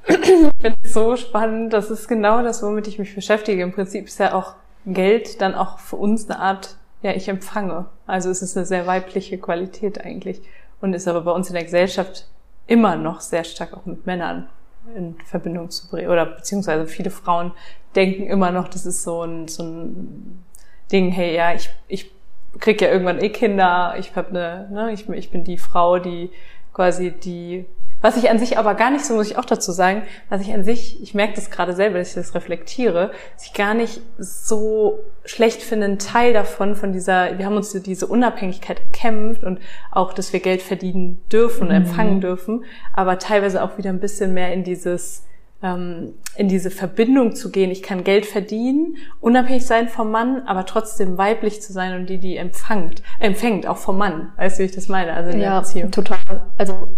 [0.07, 1.73] Ich finde es so spannend.
[1.73, 3.63] Das ist genau das, womit ich mich beschäftige.
[3.63, 4.55] Im Prinzip ist ja auch
[4.87, 7.87] Geld dann auch für uns eine Art, ja, ich empfange.
[8.07, 10.43] Also es ist eine sehr weibliche Qualität eigentlich
[10.81, 12.27] und ist aber bei uns in der Gesellschaft
[12.67, 14.49] immer noch sehr stark auch mit Männern
[14.97, 16.11] in Verbindung zu bringen.
[16.11, 17.53] Oder beziehungsweise viele Frauen
[17.95, 20.45] denken immer noch, das ist so ein, so ein
[20.93, 22.11] Ding, hey, ja, ich, ich
[22.59, 26.31] krieg ja irgendwann eh Kinder, ich hab eine, ne, ich, ich bin die Frau, die
[26.73, 27.67] quasi die
[28.03, 30.53] Was ich an sich aber gar nicht so, muss ich auch dazu sagen, was ich
[30.55, 34.01] an sich, ich merke das gerade selber, dass ich das reflektiere, dass ich gar nicht
[34.19, 39.61] so schlecht finde, ein Teil davon, von dieser, wir haben uns diese Unabhängigkeit erkämpft und
[39.91, 41.75] auch, dass wir Geld verdienen dürfen und mhm.
[41.75, 42.65] empfangen dürfen,
[42.95, 45.25] aber teilweise auch wieder ein bisschen mehr in dieses,
[45.63, 47.71] ähm, in diese Verbindung zu gehen.
[47.71, 52.19] Ich kann Geld verdienen, unabhängig sein vom Mann, aber trotzdem weiblich zu sein und die,
[52.19, 54.33] die empfängt, empfängt, auch vom Mann.
[54.37, 55.13] Weißt du, wie ich das meine?
[55.13, 55.91] Also in ja, der Beziehung.
[55.91, 56.19] total.
[56.57, 56.89] Also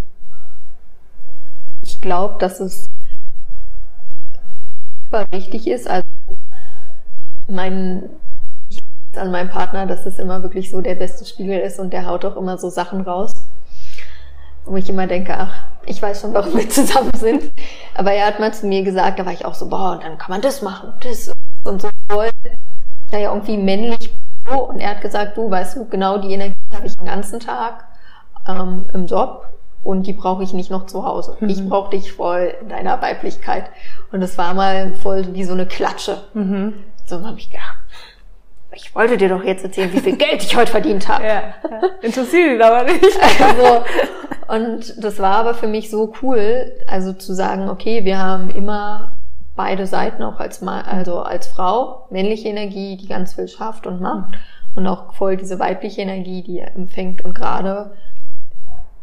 [1.81, 2.87] ich glaube, dass es
[5.03, 5.89] super wichtig ist.
[5.89, 6.03] Also
[7.47, 8.09] mein
[9.17, 12.25] an meinem Partner, dass es immer wirklich so der beste Spiegel ist und der haut
[12.25, 13.33] auch immer so Sachen raus,
[14.65, 17.51] wo ich immer denke, ach, ich weiß schon, warum wir zusammen sind.
[17.95, 20.17] Aber er hat mal zu mir gesagt, da war ich auch so, boah, und dann
[20.17, 21.31] kann man das machen, das
[21.63, 22.29] und so voll.
[23.11, 24.13] Naja, irgendwie männlich.
[24.69, 27.85] Und er hat gesagt, du, weißt du, genau die Energie habe ich den ganzen Tag
[28.47, 29.47] ähm, im Job
[29.83, 31.37] und die brauche ich nicht noch zu Hause.
[31.39, 31.49] Mhm.
[31.49, 33.69] Ich brauche dich voll in deiner Weiblichkeit.
[34.11, 36.23] Und es war mal voll wie so eine Klatsche.
[36.33, 36.73] Mhm.
[37.05, 37.77] So habe ich gedacht,
[38.75, 41.23] ich wollte dir doch jetzt erzählen, wie viel Geld ich heute verdient habe.
[41.25, 41.81] Ja, ja.
[42.01, 43.03] Interessiert ihn aber nicht.
[43.41, 43.83] Also,
[44.47, 49.15] und das war aber für mich so cool, also zu sagen, okay, wir haben immer
[49.55, 54.01] beide Seiten, auch als, Mann, also als Frau, männliche Energie, die ganz viel schafft und
[54.01, 54.37] macht, mhm.
[54.75, 57.91] und auch voll diese weibliche Energie, die empfängt und gerade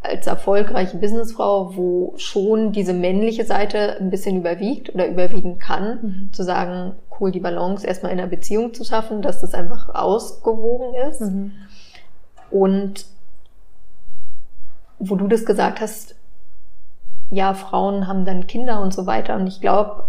[0.03, 6.33] als erfolgreiche Businessfrau, wo schon diese männliche Seite ein bisschen überwiegt oder überwiegen kann, mhm.
[6.33, 10.95] zu sagen, cool, die Balance erstmal in einer Beziehung zu schaffen, dass das einfach ausgewogen
[11.09, 11.21] ist.
[11.21, 11.51] Mhm.
[12.49, 13.05] Und
[15.01, 16.15] wo du das gesagt hast,
[17.31, 19.35] ja, Frauen haben dann Kinder und so weiter.
[19.35, 20.05] Und ich glaube,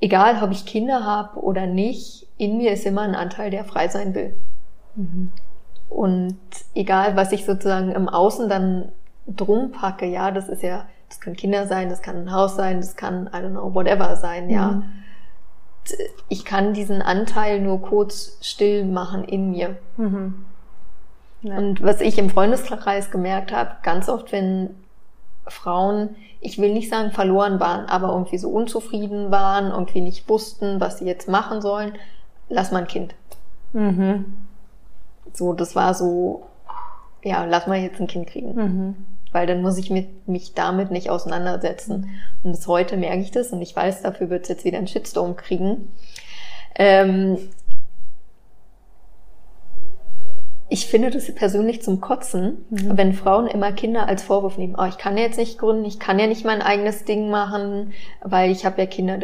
[0.00, 3.88] egal ob ich Kinder habe oder nicht, in mir ist immer ein Anteil, der frei
[3.88, 4.34] sein will.
[4.94, 5.30] Mhm.
[5.90, 6.38] Und
[6.74, 8.92] egal, was ich sozusagen im Außen dann
[9.26, 12.78] drum packe, ja, das ist ja, das können Kinder sein, das kann ein Haus sein,
[12.78, 14.68] das kann, I don't know, whatever sein, ja.
[14.68, 14.84] Mhm.
[16.28, 19.76] Ich kann diesen Anteil nur kurz still machen in mir.
[19.96, 20.46] Mhm.
[21.42, 21.58] Ja.
[21.58, 24.70] Und was ich im Freundeskreis gemerkt habe, ganz oft, wenn
[25.46, 30.80] Frauen, ich will nicht sagen verloren waren, aber irgendwie so unzufrieden waren, irgendwie nicht wussten,
[30.80, 31.92] was sie jetzt machen sollen,
[32.48, 33.14] lass mal ein Kind.
[33.72, 34.36] Mhm.
[35.32, 36.46] So, das war so,
[37.22, 38.54] ja, lass mal jetzt ein Kind kriegen.
[38.54, 38.96] Mhm.
[39.32, 42.10] Weil dann muss ich mit, mich damit nicht auseinandersetzen.
[42.42, 44.86] Und bis heute merke ich das und ich weiß, dafür wird es jetzt wieder einen
[44.86, 45.92] Shitstorm kriegen.
[46.74, 47.38] Ähm,
[50.68, 52.96] ich finde das persönlich zum Kotzen, mhm.
[52.96, 54.76] wenn Frauen immer Kinder als Vorwurf nehmen.
[54.76, 57.92] Oh, ich kann jetzt nicht gründen, ich kann ja nicht mein eigenes Ding machen,
[58.22, 59.18] weil ich habe ja Kinder.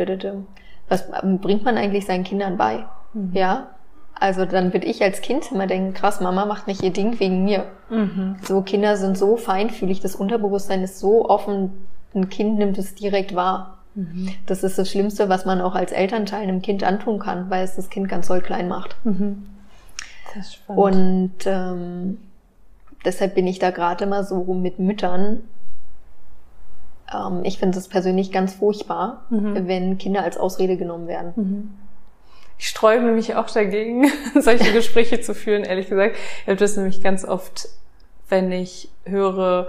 [0.88, 1.08] Was
[1.40, 2.84] bringt man eigentlich seinen Kindern bei?
[3.14, 3.30] Mhm.
[3.32, 3.68] Ja,
[4.14, 7.44] also dann würde ich als Kind immer denken, krass, Mama macht nicht ihr Ding wegen
[7.44, 7.64] mir.
[7.90, 8.36] Mhm.
[8.42, 11.72] So Kinder sind so feinfühlig, das Unterbewusstsein ist so offen,
[12.14, 13.78] ein Kind nimmt es direkt wahr.
[13.94, 14.30] Mhm.
[14.46, 17.74] Das ist das Schlimmste, was man auch als Elternteil einem Kind antun kann, weil es
[17.74, 18.96] das Kind ganz doll klein macht.
[19.04, 19.46] Mhm.
[20.34, 20.82] Das spannend.
[20.82, 22.18] Und ähm,
[23.04, 25.44] deshalb bin ich da gerade immer so mit Müttern.
[27.12, 29.66] Ähm, ich finde es persönlich ganz furchtbar, mhm.
[29.66, 31.32] wenn Kinder als Ausrede genommen werden.
[31.36, 31.82] Mhm
[32.62, 34.08] ich sträube mich auch dagegen,
[34.40, 36.14] solche Gespräche zu führen, ehrlich gesagt.
[36.42, 37.68] Ich habe das nämlich ganz oft,
[38.28, 39.68] wenn ich höre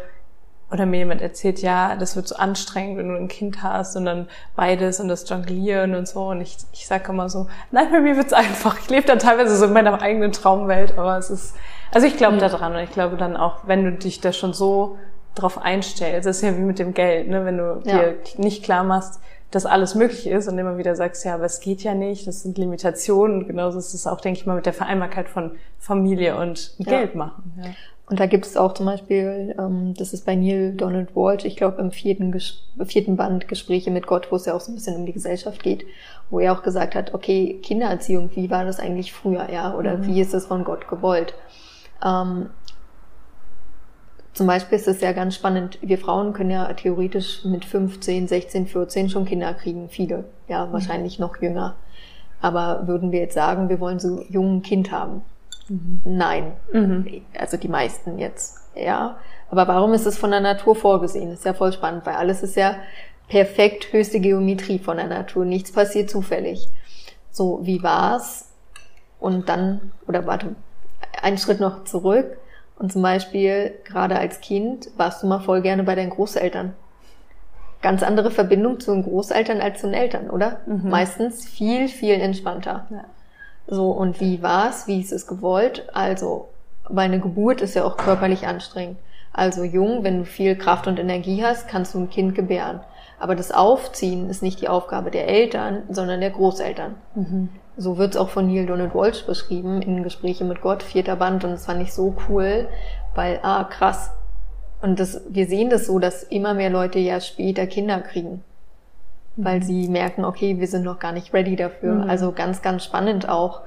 [0.73, 4.05] oder mir jemand erzählt, ja, das wird so anstrengend, wenn du ein Kind hast und
[4.05, 6.29] dann beides und das Jonglieren und so.
[6.29, 8.79] Und ich, ich sage immer so, nein, bei mir wird's einfach.
[8.79, 11.55] Ich lebe dann teilweise so in meiner eigenen Traumwelt, aber es ist,
[11.93, 12.39] also ich glaube mhm.
[12.39, 14.97] da dran und ich glaube dann auch, wenn du dich da schon so
[15.35, 17.45] drauf einstellst, das ist ja wie mit dem Geld, ne?
[17.45, 17.99] wenn du ja.
[17.99, 19.19] dir nicht klar machst,
[19.51, 22.41] dass alles möglich ist und immer wieder sagst, ja, aber es geht ja nicht, das
[22.41, 26.35] sind Limitationen und genauso ist es auch, denke ich mal, mit der Vereinbarkeit von Familie
[26.37, 26.85] und ja.
[26.85, 27.53] Geld machen.
[27.63, 27.69] Ja.
[28.07, 31.55] Und da gibt es auch zum Beispiel, ähm, das ist bei Neil Donald Walsh, ich
[31.55, 32.37] glaube im vierten,
[32.85, 35.63] vierten Band Gespräche mit Gott, wo es ja auch so ein bisschen um die Gesellschaft
[35.63, 35.85] geht,
[36.29, 40.07] wo er auch gesagt hat, okay, Kindererziehung, wie war das eigentlich früher, ja, oder mhm.
[40.07, 41.33] wie ist es von Gott gewollt?
[42.03, 42.49] Ähm,
[44.33, 48.67] zum Beispiel ist es ja ganz spannend, wir Frauen können ja theoretisch mit 15, 16,
[48.67, 50.73] 14 schon Kinder kriegen, viele, ja, mhm.
[50.73, 51.75] wahrscheinlich noch jünger.
[52.41, 55.21] Aber würden wir jetzt sagen, wir wollen so jungen Kind haben?
[55.69, 56.01] Mhm.
[56.05, 56.53] Nein.
[56.71, 57.21] Mhm.
[57.37, 59.17] Also die meisten jetzt, ja.
[59.49, 61.29] Aber warum ist es von der Natur vorgesehen?
[61.29, 62.75] Das ist ja voll spannend, weil alles ist ja
[63.27, 65.45] perfekt höchste Geometrie von der Natur.
[65.45, 66.67] Nichts passiert zufällig.
[67.31, 68.49] So, wie war's?
[69.19, 70.55] Und dann, oder warte,
[71.21, 72.37] einen Schritt noch zurück
[72.77, 76.73] und zum Beispiel, gerade als Kind, warst du mal voll gerne bei deinen Großeltern.
[77.81, 80.61] Ganz andere Verbindung zu den Großeltern als zu den Eltern, oder?
[80.65, 80.89] Mhm.
[80.89, 82.87] Meistens viel, viel entspannter.
[82.89, 83.05] Ja.
[83.67, 84.87] So, und wie war's?
[84.87, 85.87] Wie ist es gewollt?
[85.93, 86.49] Also,
[86.87, 88.97] weil eine Geburt ist ja auch körperlich anstrengend.
[89.31, 92.81] Also jung, wenn du viel Kraft und Energie hast, kannst du ein Kind gebären.
[93.19, 96.95] Aber das Aufziehen ist nicht die Aufgabe der Eltern, sondern der Großeltern.
[97.15, 97.49] Mhm.
[97.75, 101.43] So wird es auch von Neil Donald Walsh beschrieben in Gespräche mit Gott, vierter Band.
[101.43, 102.67] Und das fand ich so cool,
[103.15, 104.11] weil, ah, krass.
[104.81, 108.43] Und das, wir sehen das so, dass immer mehr Leute ja später Kinder kriegen.
[109.35, 109.63] Weil mhm.
[109.63, 111.95] sie merken, okay, wir sind noch gar nicht ready dafür.
[111.95, 112.09] Mhm.
[112.09, 113.61] Also ganz, ganz spannend auch.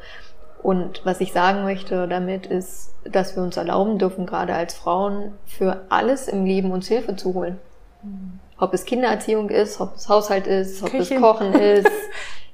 [0.62, 5.32] Und was ich sagen möchte damit ist, dass wir uns erlauben dürfen, gerade als Frauen,
[5.46, 7.58] für alles im Leben uns Hilfe zu holen.
[8.02, 8.40] Mhm.
[8.58, 11.16] Ob es Kindererziehung ist, ob es Haushalt ist, ob Küchen.
[11.16, 11.86] es Kochen ist.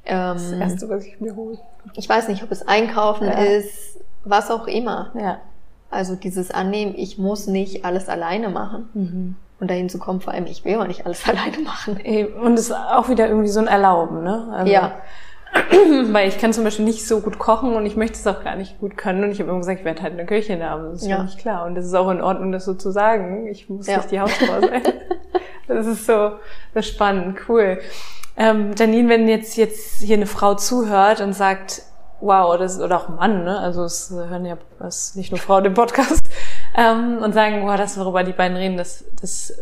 [0.05, 1.59] ähm, das Erste, was ich mir hole.
[1.95, 3.35] Ich weiß nicht, ob es Einkaufen ja.
[3.35, 5.13] ist, was auch immer.
[5.19, 5.39] Ja.
[5.91, 8.89] Also dieses Annehmen, ich muss nicht alles alleine machen.
[8.95, 9.37] Mhm.
[9.63, 12.01] Und dahin zu kommen, vor allem, ich will auch nicht alles alleine machen.
[12.43, 14.49] Und es ist auch wieder irgendwie so ein Erlauben, ne?
[14.53, 14.97] Also, ja.
[16.13, 18.57] Weil ich kann zum Beispiel nicht so gut kochen und ich möchte es auch gar
[18.57, 19.23] nicht gut können.
[19.23, 20.91] Und ich habe immer gesagt, ich werde halt eine Köchin haben.
[20.91, 21.23] Das ist ja.
[21.23, 21.65] nicht klar.
[21.65, 23.47] Und das ist auch in Ordnung, das so zu sagen.
[23.47, 23.99] Ich muss ja.
[23.99, 24.83] nicht die Hausfrau sein.
[25.69, 26.33] das ist so,
[26.75, 27.79] das ist spannend, cool.
[28.37, 31.83] Ähm, Janine, wenn jetzt, jetzt hier eine Frau zuhört und sagt,
[32.21, 33.59] wow, das, oder auch ein Mann, ne?
[33.59, 36.22] Also es hören ja es nicht nur Frauen im Podcast,
[36.77, 39.55] ähm, und sagen, wow, das, worüber die beiden reden, das, das,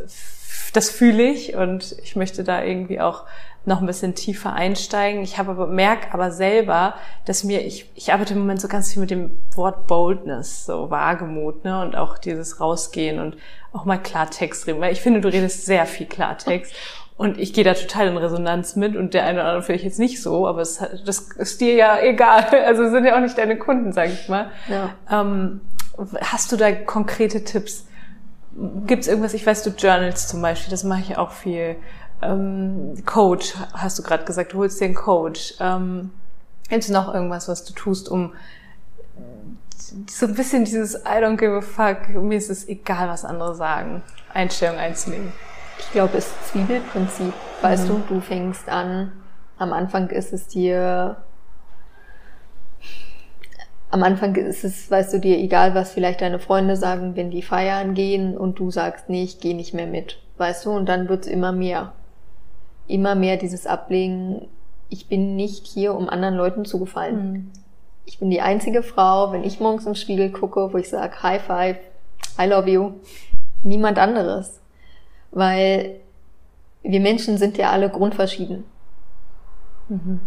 [0.73, 3.25] das fühle ich und ich möchte da irgendwie auch
[3.67, 5.23] noch ein bisschen tiefer einsteigen.
[5.23, 6.95] Ich habe aber merke aber selber,
[7.27, 10.91] dass mir ich ich arbeite im Moment so ganz viel mit dem Wort Boldness, so
[10.91, 13.37] Wagemut, ne und auch dieses rausgehen und
[13.73, 16.75] auch mal Klartext reden, weil ich finde, du redest sehr viel Klartext
[17.21, 19.99] und ich gehe da total in Resonanz mit und der eine oder andere vielleicht jetzt
[19.99, 22.47] nicht so, aber es, das ist dir ja egal.
[22.67, 24.51] Also sind ja auch nicht deine Kunden, sag ich mal.
[24.69, 24.95] Ja.
[25.21, 25.61] Ähm,
[26.21, 27.87] hast du da konkrete Tipps?
[28.87, 31.77] Gibt es irgendwas, ich weiß, du Journals zum Beispiel, das mache ich auch viel.
[32.23, 35.55] Ähm, Coach, hast du gerade gesagt, du holst dir einen Coach.
[35.61, 36.11] Ähm,
[36.69, 38.33] Gibt es noch irgendwas, was du tust, um
[40.09, 43.55] so ein bisschen dieses I don't give a fuck, mir ist es egal, was andere
[43.55, 45.33] sagen, Einstellung einzunehmen?
[45.79, 47.33] Ich glaube, es ist Zwiebelprinzip.
[47.63, 48.05] Weißt mhm.
[48.09, 49.13] du, du fängst an,
[49.59, 51.17] am Anfang ist es dir,
[53.91, 57.43] am Anfang ist es, weißt du, dir egal, was vielleicht deine Freunde sagen, wenn die
[57.43, 60.19] feiern gehen und du sagst, nee, ich gehe nicht mehr mit.
[60.39, 61.93] Weißt du, und dann wird's immer mehr.
[62.87, 64.49] Immer mehr dieses Ablegen,
[64.89, 67.33] ich bin nicht hier, um anderen Leuten zu gefallen.
[67.33, 67.51] Mhm.
[68.07, 71.43] Ich bin die einzige Frau, wenn ich morgens im Spiegel gucke, wo ich sage, High
[71.43, 71.77] Five,
[72.41, 72.93] I love you.
[73.63, 74.61] Niemand anderes
[75.31, 76.01] weil
[76.83, 78.65] wir Menschen sind ja alle grundverschieden.
[79.89, 80.21] Mhm.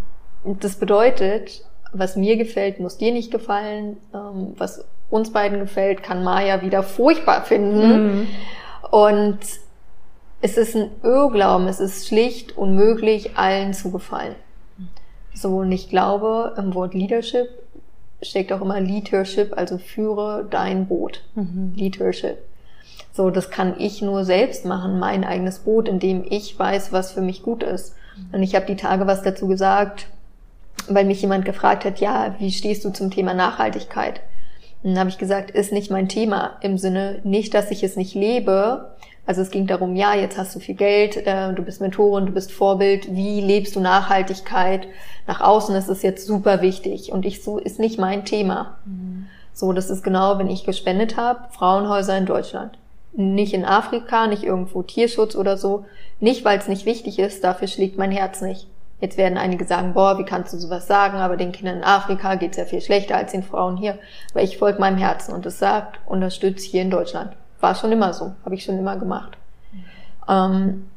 [0.43, 3.97] Und das bedeutet, was mir gefällt, muss dir nicht gefallen.
[4.13, 8.03] Ähm, was uns beiden gefällt, kann Maya wieder furchtbar finden.
[8.03, 8.27] Mhm.
[8.89, 9.39] Und
[10.41, 14.35] es ist ein Irrglauben, es ist schlicht unmöglich, allen zu gefallen.
[15.33, 17.47] So, und ich glaube, im Wort Leadership
[18.21, 21.23] steckt auch immer Leadership, also führe dein Boot.
[21.35, 21.73] Mhm.
[21.75, 22.37] Leadership.
[23.13, 27.11] So, das kann ich nur selbst machen, mein eigenes Boot, in dem ich weiß, was
[27.11, 27.95] für mich gut ist.
[28.31, 30.07] Und ich habe die Tage was dazu gesagt,
[30.89, 34.21] weil mich jemand gefragt hat, ja, wie stehst du zum Thema Nachhaltigkeit?
[34.83, 37.95] Und dann habe ich gesagt, ist nicht mein Thema im Sinne nicht, dass ich es
[37.95, 38.91] nicht lebe.
[39.25, 42.33] Also es ging darum, ja, jetzt hast du viel Geld, äh, du bist Mentorin, du
[42.33, 44.87] bist Vorbild, wie lebst du Nachhaltigkeit?
[45.27, 48.77] Nach außen ist es jetzt super wichtig und ich so ist nicht mein Thema.
[48.85, 49.27] Mhm.
[49.53, 52.77] So, das ist genau, wenn ich gespendet habe, Frauenhäuser in Deutschland
[53.13, 55.85] nicht in Afrika, nicht irgendwo Tierschutz oder so.
[56.19, 58.67] Nicht, weil es nicht wichtig ist, dafür schlägt mein Herz nicht.
[59.03, 62.35] Jetzt werden einige sagen, boah, wie kannst du sowas sagen, aber den Kindern in Afrika
[62.35, 63.99] geht's ja viel schlechter als den Frauen hier.
[64.31, 67.33] Weil ich folge meinem Herzen und es sagt, unterstützt hier in Deutschland.
[67.59, 69.37] War schon immer so, habe ich schon immer gemacht.
[70.29, 70.89] Ähm,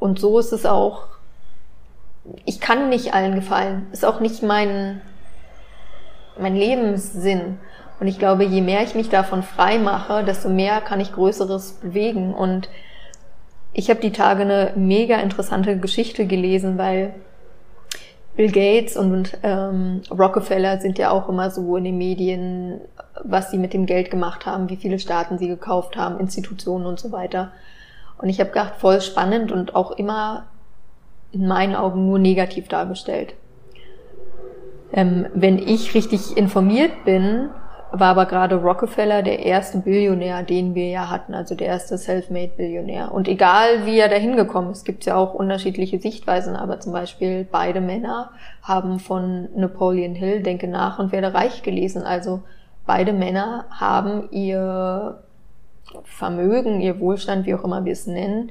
[0.00, 1.04] und so ist es auch,
[2.44, 3.86] ich kann nicht allen gefallen.
[3.92, 5.00] Ist auch nicht mein,
[6.40, 7.60] mein Lebenssinn.
[8.00, 11.74] Und ich glaube, je mehr ich mich davon frei mache, desto mehr kann ich Größeres
[11.74, 12.34] bewegen.
[12.34, 12.68] Und
[13.72, 17.14] ich habe die Tage eine mega interessante Geschichte gelesen, weil
[18.36, 22.80] Bill Gates und ähm, Rockefeller sind ja auch immer so in den Medien,
[23.22, 26.98] was sie mit dem Geld gemacht haben, wie viele Staaten sie gekauft haben, Institutionen und
[26.98, 27.52] so weiter.
[28.18, 30.46] Und ich habe gedacht, voll spannend und auch immer
[31.32, 33.34] in meinen Augen nur negativ dargestellt.
[34.92, 37.50] Ähm, wenn ich richtig informiert bin,
[37.92, 43.12] war aber gerade Rockefeller der erste Billionär, den wir ja hatten, also der erste Self-Made-Billionär.
[43.12, 46.92] Und egal wie er dahin gekommen ist, gibt es ja auch unterschiedliche Sichtweisen, aber zum
[46.92, 48.30] Beispiel beide Männer
[48.62, 52.02] haben von Napoleon Hill Denke nach und werde reich gelesen.
[52.02, 52.42] Also
[52.86, 55.22] beide Männer haben ihr
[56.04, 58.50] Vermögen, ihr Wohlstand, wie auch immer wir es nennen,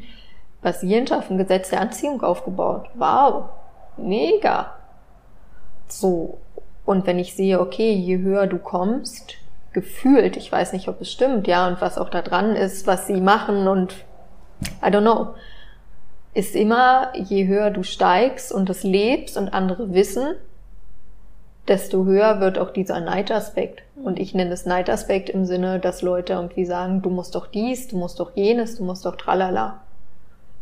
[0.62, 2.90] basierend auf dem Gesetz der Anziehung aufgebaut.
[2.96, 3.46] Wow,
[3.98, 4.74] mega.
[5.88, 6.38] So,
[6.90, 9.36] und wenn ich sehe, okay, je höher du kommst,
[9.74, 13.06] gefühlt, ich weiß nicht, ob es stimmt, ja, und was auch da dran ist, was
[13.06, 13.94] sie machen und
[14.84, 15.36] I don't know,
[16.34, 20.34] ist immer, je höher du steigst und das lebst und andere wissen,
[21.68, 23.84] desto höher wird auch dieser Neidaspekt.
[24.04, 27.88] Und ich nenne es Neidaspekt im Sinne, dass Leute irgendwie sagen, du musst doch dies,
[27.88, 29.82] du musst doch jenes, du musst doch tralala.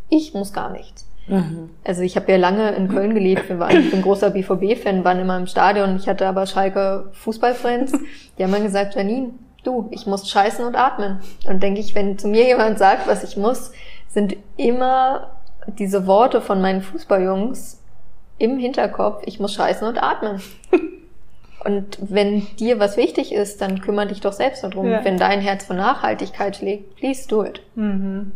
[0.10, 1.08] Ich muss gar nichts.
[1.28, 1.70] Mhm.
[1.84, 5.20] Also ich habe ja lange in Köln gelebt, wir waren, ich bin großer BVB-Fan, waren
[5.20, 5.98] immer im Stadion.
[5.98, 7.94] Ich hatte aber Schalke Fußballfans,
[8.38, 9.32] die haben mir gesagt, Janine,
[9.64, 11.20] du, ich muss scheißen und atmen.
[11.48, 13.72] Und denke ich, wenn zu mir jemand sagt, was ich muss,
[14.08, 15.32] sind immer
[15.68, 17.82] diese Worte von meinen Fußballjungs
[18.40, 20.42] im Hinterkopf, ich muss scheißen und atmen.
[21.66, 24.90] und wenn dir was wichtig ist, dann kümmere dich doch selbst darum.
[24.90, 25.04] Ja.
[25.04, 27.62] Wenn dein Herz von Nachhaltigkeit schlägt, please do it.
[27.76, 28.32] Mhm.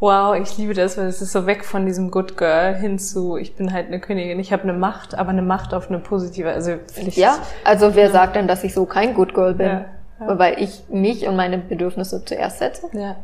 [0.00, 3.36] Wow, ich liebe das, weil es ist so weg von diesem Good Girl hin zu,
[3.36, 6.50] ich bin halt eine Königin, ich habe eine Macht, aber eine Macht auf eine positive,
[6.50, 7.18] also Pflicht.
[7.18, 8.10] Ja, also wer ja.
[8.12, 9.66] sagt denn, dass ich so kein Good Girl bin?
[9.66, 9.84] Ja,
[10.20, 10.38] ja.
[10.38, 12.86] Weil ich mich und meine Bedürfnisse zuerst setze?
[12.92, 13.16] Ja.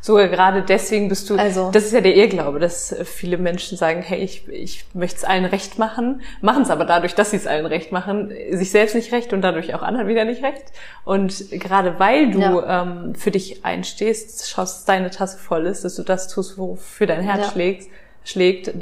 [0.00, 4.02] Sogar gerade deswegen bist du, also, das ist ja der Irrglaube, dass viele Menschen sagen,
[4.02, 7.46] hey, ich, ich möchte es allen recht machen, machen es aber dadurch, dass sie es
[7.46, 10.64] allen recht machen, sich selbst nicht recht und dadurch auch anderen wieder nicht recht.
[11.04, 12.82] Und gerade weil du ja.
[12.82, 17.06] ähm, für dich einstehst, schaust, dass deine Tasse voll ist, dass du das tust, wofür
[17.06, 17.52] dein Herz ja.
[17.52, 17.88] schlägt,
[18.24, 18.74] schlägt,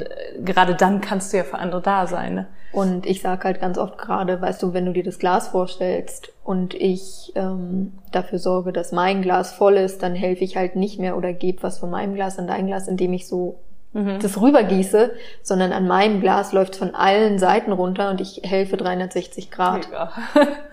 [0.43, 2.35] gerade dann kannst du ja für andere da sein.
[2.35, 2.47] Ne?
[2.73, 6.33] Und ich sage halt ganz oft gerade, weißt du, wenn du dir das Glas vorstellst
[6.43, 10.99] und ich ähm, dafür sorge, dass mein Glas voll ist, dann helfe ich halt nicht
[10.99, 13.59] mehr oder gebe was von meinem Glas an dein Glas, indem ich so
[13.93, 14.19] mhm.
[14.19, 15.11] das rübergieße,
[15.43, 19.87] sondern an meinem Glas läuft von allen Seiten runter und ich helfe 360 Grad.
[19.87, 20.11] Mega.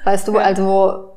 [0.05, 0.41] Weißt du, ja.
[0.41, 1.10] also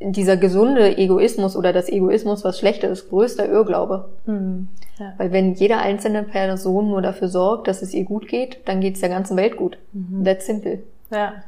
[0.00, 4.08] dieser gesunde Egoismus oder das Egoismus, was schlechter ist, größter Irrglaube.
[4.26, 4.68] Mhm.
[4.98, 5.14] Ja.
[5.16, 8.94] Weil wenn jede einzelne Person nur dafür sorgt, dass es ihr gut geht, dann geht
[8.94, 9.78] es der ganzen Welt gut.
[9.92, 10.24] Mhm.
[10.24, 10.82] That's simple.
[11.10, 11.42] Ja.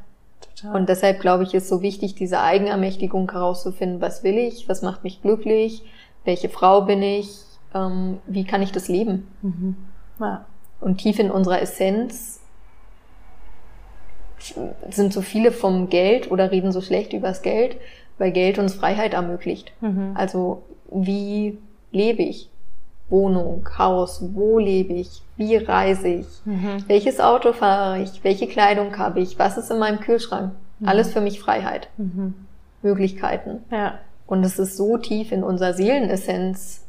[0.56, 0.76] Total.
[0.76, 5.04] Und deshalb glaube ich, ist so wichtig, diese Eigenermächtigung herauszufinden, was will ich, was macht
[5.04, 5.84] mich glücklich,
[6.24, 7.40] welche Frau bin ich,
[7.74, 9.28] ähm, wie kann ich das leben.
[9.42, 9.76] Mhm.
[10.18, 10.44] Ja.
[10.80, 12.40] Und tief in unserer Essenz
[14.88, 17.76] sind so viele vom Geld oder reden so schlecht übers Geld,
[18.20, 19.72] weil Geld uns Freiheit ermöglicht.
[19.80, 20.12] Mhm.
[20.14, 20.62] Also
[20.92, 21.58] wie
[21.90, 22.50] lebe ich?
[23.08, 25.22] Wohnung, Haus, wo lebe ich?
[25.36, 26.26] Wie reise ich?
[26.44, 26.84] Mhm.
[26.86, 28.22] Welches Auto fahre ich?
[28.22, 29.38] Welche Kleidung habe ich?
[29.38, 30.52] Was ist in meinem Kühlschrank?
[30.78, 30.88] Mhm.
[30.88, 31.88] Alles für mich Freiheit.
[31.96, 32.34] Mhm.
[32.82, 33.64] Möglichkeiten.
[33.72, 33.98] Ja.
[34.26, 36.84] Und es ist so tief in unserer Seelenessenz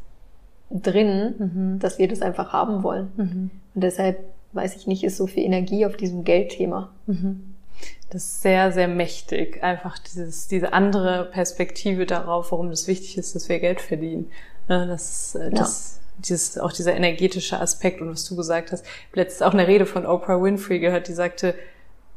[0.70, 1.80] drin, mhm.
[1.80, 3.12] dass wir das einfach haben wollen.
[3.16, 3.50] Mhm.
[3.74, 4.20] Und deshalb,
[4.52, 6.90] weiß ich nicht, ist so viel Energie auf diesem Geldthema.
[7.08, 7.51] Mhm.
[8.12, 9.64] Das ist sehr, sehr mächtig.
[9.64, 14.30] Einfach dieses, diese andere Perspektive darauf, warum es wichtig ist, dass wir Geld verdienen.
[14.68, 16.22] Ne, das, äh, das, ja.
[16.28, 18.86] dieses, auch dieser energetische Aspekt und was du gesagt hast.
[18.86, 21.56] Ich habe letztens auch eine Rede von Oprah Winfrey gehört, die sagte,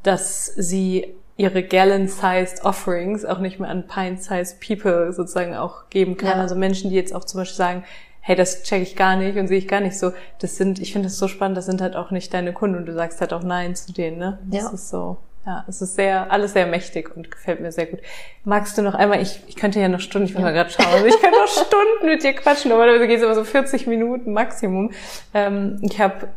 [0.03, 6.38] dass sie ihre Gallon-sized Offerings auch nicht mehr an Pint-sized People sozusagen auch geben kann.
[6.38, 6.42] Ja.
[6.42, 7.84] Also Menschen, die jetzt auch zum Beispiel sagen,
[8.20, 10.12] hey, das check ich gar nicht und sehe ich gar nicht so.
[10.40, 12.86] Das sind, ich finde das so spannend, das sind halt auch nicht deine Kunden und
[12.86, 14.38] du sagst halt auch Nein zu denen, ne?
[14.45, 14.70] Das ja.
[14.70, 15.18] ist so.
[15.47, 18.01] Ja, es ist sehr, alles sehr mächtig und gefällt mir sehr gut.
[18.45, 20.47] Magst du noch einmal, ich, ich könnte ja noch Stunden, ich muss ja.
[20.47, 23.34] mal gerade schauen, also ich könnte noch Stunden mit dir quatschen, normalerweise geht es immer
[23.34, 24.92] so 40 Minuten Maximum.
[25.34, 26.28] Ähm, ich habe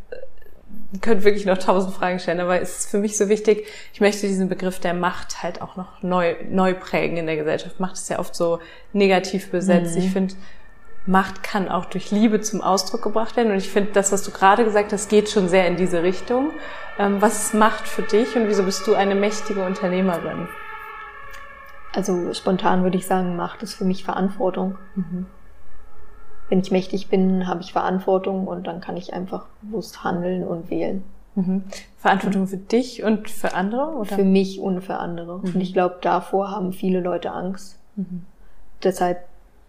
[1.02, 4.28] könnte wirklich noch tausend Fragen stellen, aber es ist für mich so wichtig, ich möchte
[4.28, 7.80] diesen Begriff der Macht halt auch noch neu, neu prägen in der Gesellschaft.
[7.80, 8.60] Macht ist ja oft so
[8.94, 9.96] negativ besetzt.
[9.96, 10.02] Mhm.
[10.02, 10.36] Ich finde,
[11.06, 13.52] Macht kann auch durch Liebe zum Ausdruck gebracht werden.
[13.52, 16.52] Und ich finde, das, was du gerade gesagt hast, geht schon sehr in diese Richtung.
[17.00, 20.48] Ähm, was ist Macht für dich und wieso bist du eine mächtige Unternehmerin?
[21.94, 24.78] Also spontan würde ich sagen, Macht ist für mich Verantwortung.
[24.96, 25.28] Mhm.
[26.50, 30.70] Wenn ich mächtig bin, habe ich Verantwortung und dann kann ich einfach bewusst handeln und
[30.70, 31.04] wählen.
[31.36, 31.64] Mhm.
[31.98, 33.90] Verantwortung für dich und für andere?
[33.90, 34.16] Oder?
[34.16, 35.40] Für mich und für andere.
[35.40, 35.56] Mhm.
[35.56, 37.78] Und ich glaube, davor haben viele Leute Angst.
[37.96, 38.24] Mhm.
[38.82, 39.20] Deshalb,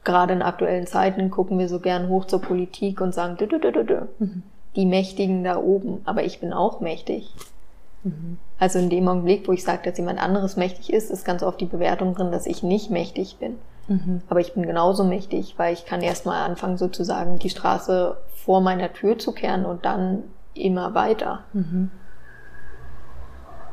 [0.05, 3.61] gerade in aktuellen Zeiten, gucken wir so gern hoch zur Politik und sagen, dü, dü,
[3.61, 4.01] dü, dü.
[4.18, 4.43] Mhm
[4.79, 7.35] die Mächtigen da oben, aber ich bin auch mächtig.
[8.05, 8.39] Mhm.
[8.61, 11.61] Also in dem Augenblick, wo ich sage, dass jemand anderes mächtig ist, ist ganz oft
[11.61, 13.57] die Bewertung drin, dass ich nicht mächtig bin.
[13.89, 14.22] Mhm.
[14.29, 18.93] Aber ich bin genauso mächtig, weil ich kann erstmal anfangen, sozusagen die Straße vor meiner
[18.93, 20.22] Tür zu kehren und dann
[20.55, 21.41] immer weiter.
[21.53, 21.91] Mhm.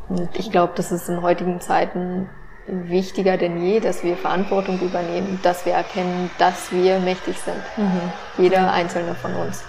[0.10, 2.30] Und ich glaube, das ist in heutigen Zeiten
[2.68, 7.62] wichtiger denn je, dass wir Verantwortung übernehmen, dass wir erkennen, dass wir mächtig sind.
[7.78, 8.12] Mhm.
[8.40, 9.64] Jeder einzelne von uns.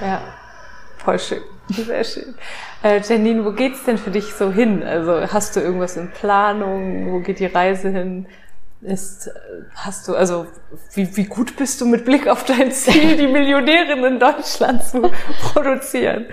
[0.00, 0.20] Ja.
[1.04, 1.42] Voll schön.
[1.68, 2.34] Sehr schön.
[2.82, 4.82] Äh, Janine, wo geht's denn für dich so hin?
[4.82, 7.12] Also hast du irgendwas in Planung?
[7.12, 8.26] Wo geht die Reise hin?
[8.82, 9.30] ist,
[9.76, 10.46] hast du, also
[10.94, 15.02] wie, wie gut bist du mit Blick auf dein Ziel, die Millionärin in Deutschland zu
[15.52, 16.26] produzieren?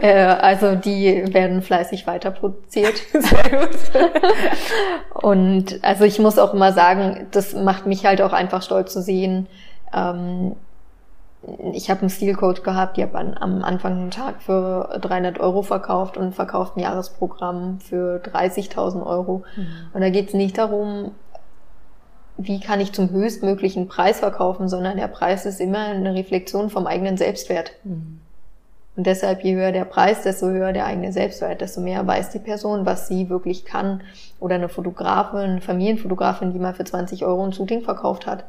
[0.00, 2.96] Äh, also die werden fleißig weiter produziert.
[3.12, 3.78] Sehr gut.
[5.14, 9.00] Und also ich muss auch immer sagen, das macht mich halt auch einfach stolz zu
[9.00, 9.46] sehen.
[9.94, 10.56] Ähm,
[11.72, 16.16] ich habe einen Stilcoach gehabt, die habe am Anfang einen Tag für 300 Euro verkauft
[16.16, 19.44] und verkauft ein Jahresprogramm für 30.000 Euro.
[19.56, 19.66] Mhm.
[19.92, 21.12] Und da geht es nicht darum,
[22.36, 26.86] wie kann ich zum höchstmöglichen Preis verkaufen, sondern der Preis ist immer eine Reflexion vom
[26.86, 27.72] eigenen Selbstwert.
[27.84, 28.20] Mhm.
[28.96, 32.38] Und deshalb, je höher der Preis, desto höher der eigene Selbstwert, desto mehr weiß die
[32.38, 34.00] Person, was sie wirklich kann.
[34.40, 38.44] Oder eine Fotografin, eine Familienfotografin, die mal für 20 Euro ein Shooting verkauft hat.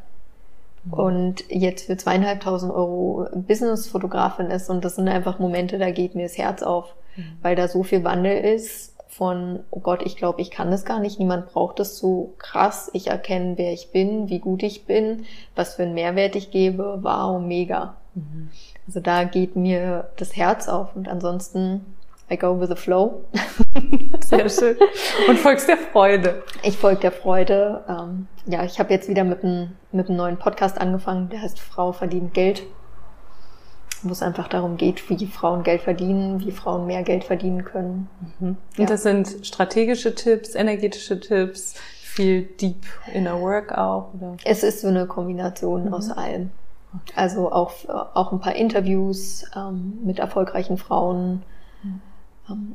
[0.87, 0.93] Mhm.
[0.93, 4.69] Und jetzt für zweieinhalbtausend Euro Business-Fotografin ist.
[4.69, 7.37] Und das sind einfach Momente, da geht mir das Herz auf, mhm.
[7.41, 10.99] weil da so viel Wandel ist von, oh Gott, ich glaube, ich kann das gar
[10.99, 15.25] nicht, niemand braucht das so krass, ich erkenne, wer ich bin, wie gut ich bin,
[15.55, 17.95] was für einen Mehrwert ich gebe, wow, mega.
[18.13, 18.49] Mhm.
[18.85, 21.96] Also da geht mir das Herz auf und ansonsten
[22.29, 23.25] I go with the flow.
[24.19, 24.77] Sehr schön.
[25.27, 26.43] Und folgst der Freude.
[26.63, 27.83] Ich folge der Freude.
[27.87, 31.59] Ähm, ja, ich habe jetzt wieder mit einem, mit einem neuen Podcast angefangen, der heißt
[31.59, 32.63] Frau verdient Geld
[34.03, 38.09] wo es einfach darum geht, wie Frauen Geld verdienen, wie Frauen mehr Geld verdienen können.
[38.39, 38.57] Mhm.
[38.75, 38.81] Ja.
[38.81, 44.13] Und das sind strategische Tipps, energetische Tipps, viel Deep Inner Work auch?
[44.13, 44.37] Oder?
[44.43, 45.93] Es ist so eine Kombination mhm.
[45.93, 46.51] aus allem.
[47.15, 51.43] Also auch, auch ein paar Interviews ähm, mit erfolgreichen Frauen.
[51.83, 52.01] Mhm.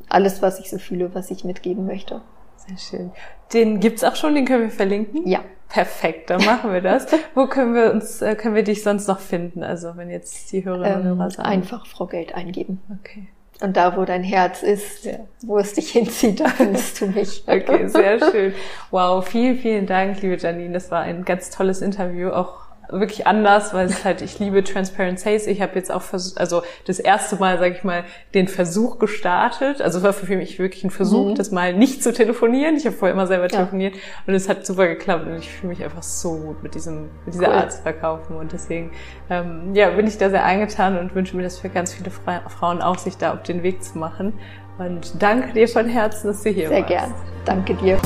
[0.09, 2.21] Alles, was ich so fühle, was ich mitgeben möchte.
[2.67, 3.11] Sehr schön.
[3.53, 5.27] Den gibt's auch schon, den können wir verlinken?
[5.27, 5.41] Ja.
[5.69, 7.07] Perfekt, dann machen wir das.
[7.33, 9.63] Wo können wir uns, äh, können wir dich sonst noch finden?
[9.63, 11.49] Also wenn jetzt die Hörerinnen ähm, Hörer sagen.
[11.49, 12.79] Einfach Frau Geld eingeben.
[12.99, 13.27] Okay.
[13.59, 15.19] Und da, wo dein Herz ist, ja.
[15.41, 17.43] wo es dich hinzieht, da findest du mich.
[17.47, 18.53] okay, sehr schön.
[18.91, 20.73] Wow, vielen, vielen Dank, liebe Janine.
[20.73, 25.19] Das war ein ganz tolles Interview, auch wirklich anders, weil es halt, ich liebe Transparent
[25.19, 25.47] Sales.
[25.47, 28.03] Ich habe jetzt auch versucht, also das erste Mal, sage ich mal,
[28.33, 29.81] den Versuch gestartet.
[29.81, 31.35] Also es war für mich wirklich ein Versuch, mhm.
[31.35, 32.75] das mal nicht zu telefonieren.
[32.75, 33.49] Ich habe vorher immer selber ja.
[33.49, 33.95] telefoniert
[34.27, 37.33] und es hat super geklappt und ich fühle mich einfach so gut mit diesem, mit
[37.33, 37.55] dieser cool.
[37.55, 38.35] Art zu verkaufen.
[38.35, 38.91] Und deswegen,
[39.29, 42.81] ähm, ja, bin ich da sehr eingetan und wünsche mir das für ganz viele Frauen
[42.81, 44.33] auch, sich da auf den Weg zu machen.
[44.77, 46.89] Und danke dir von Herzen, dass du hier sehr warst.
[46.89, 47.13] Sehr gern.
[47.45, 47.99] Danke dir.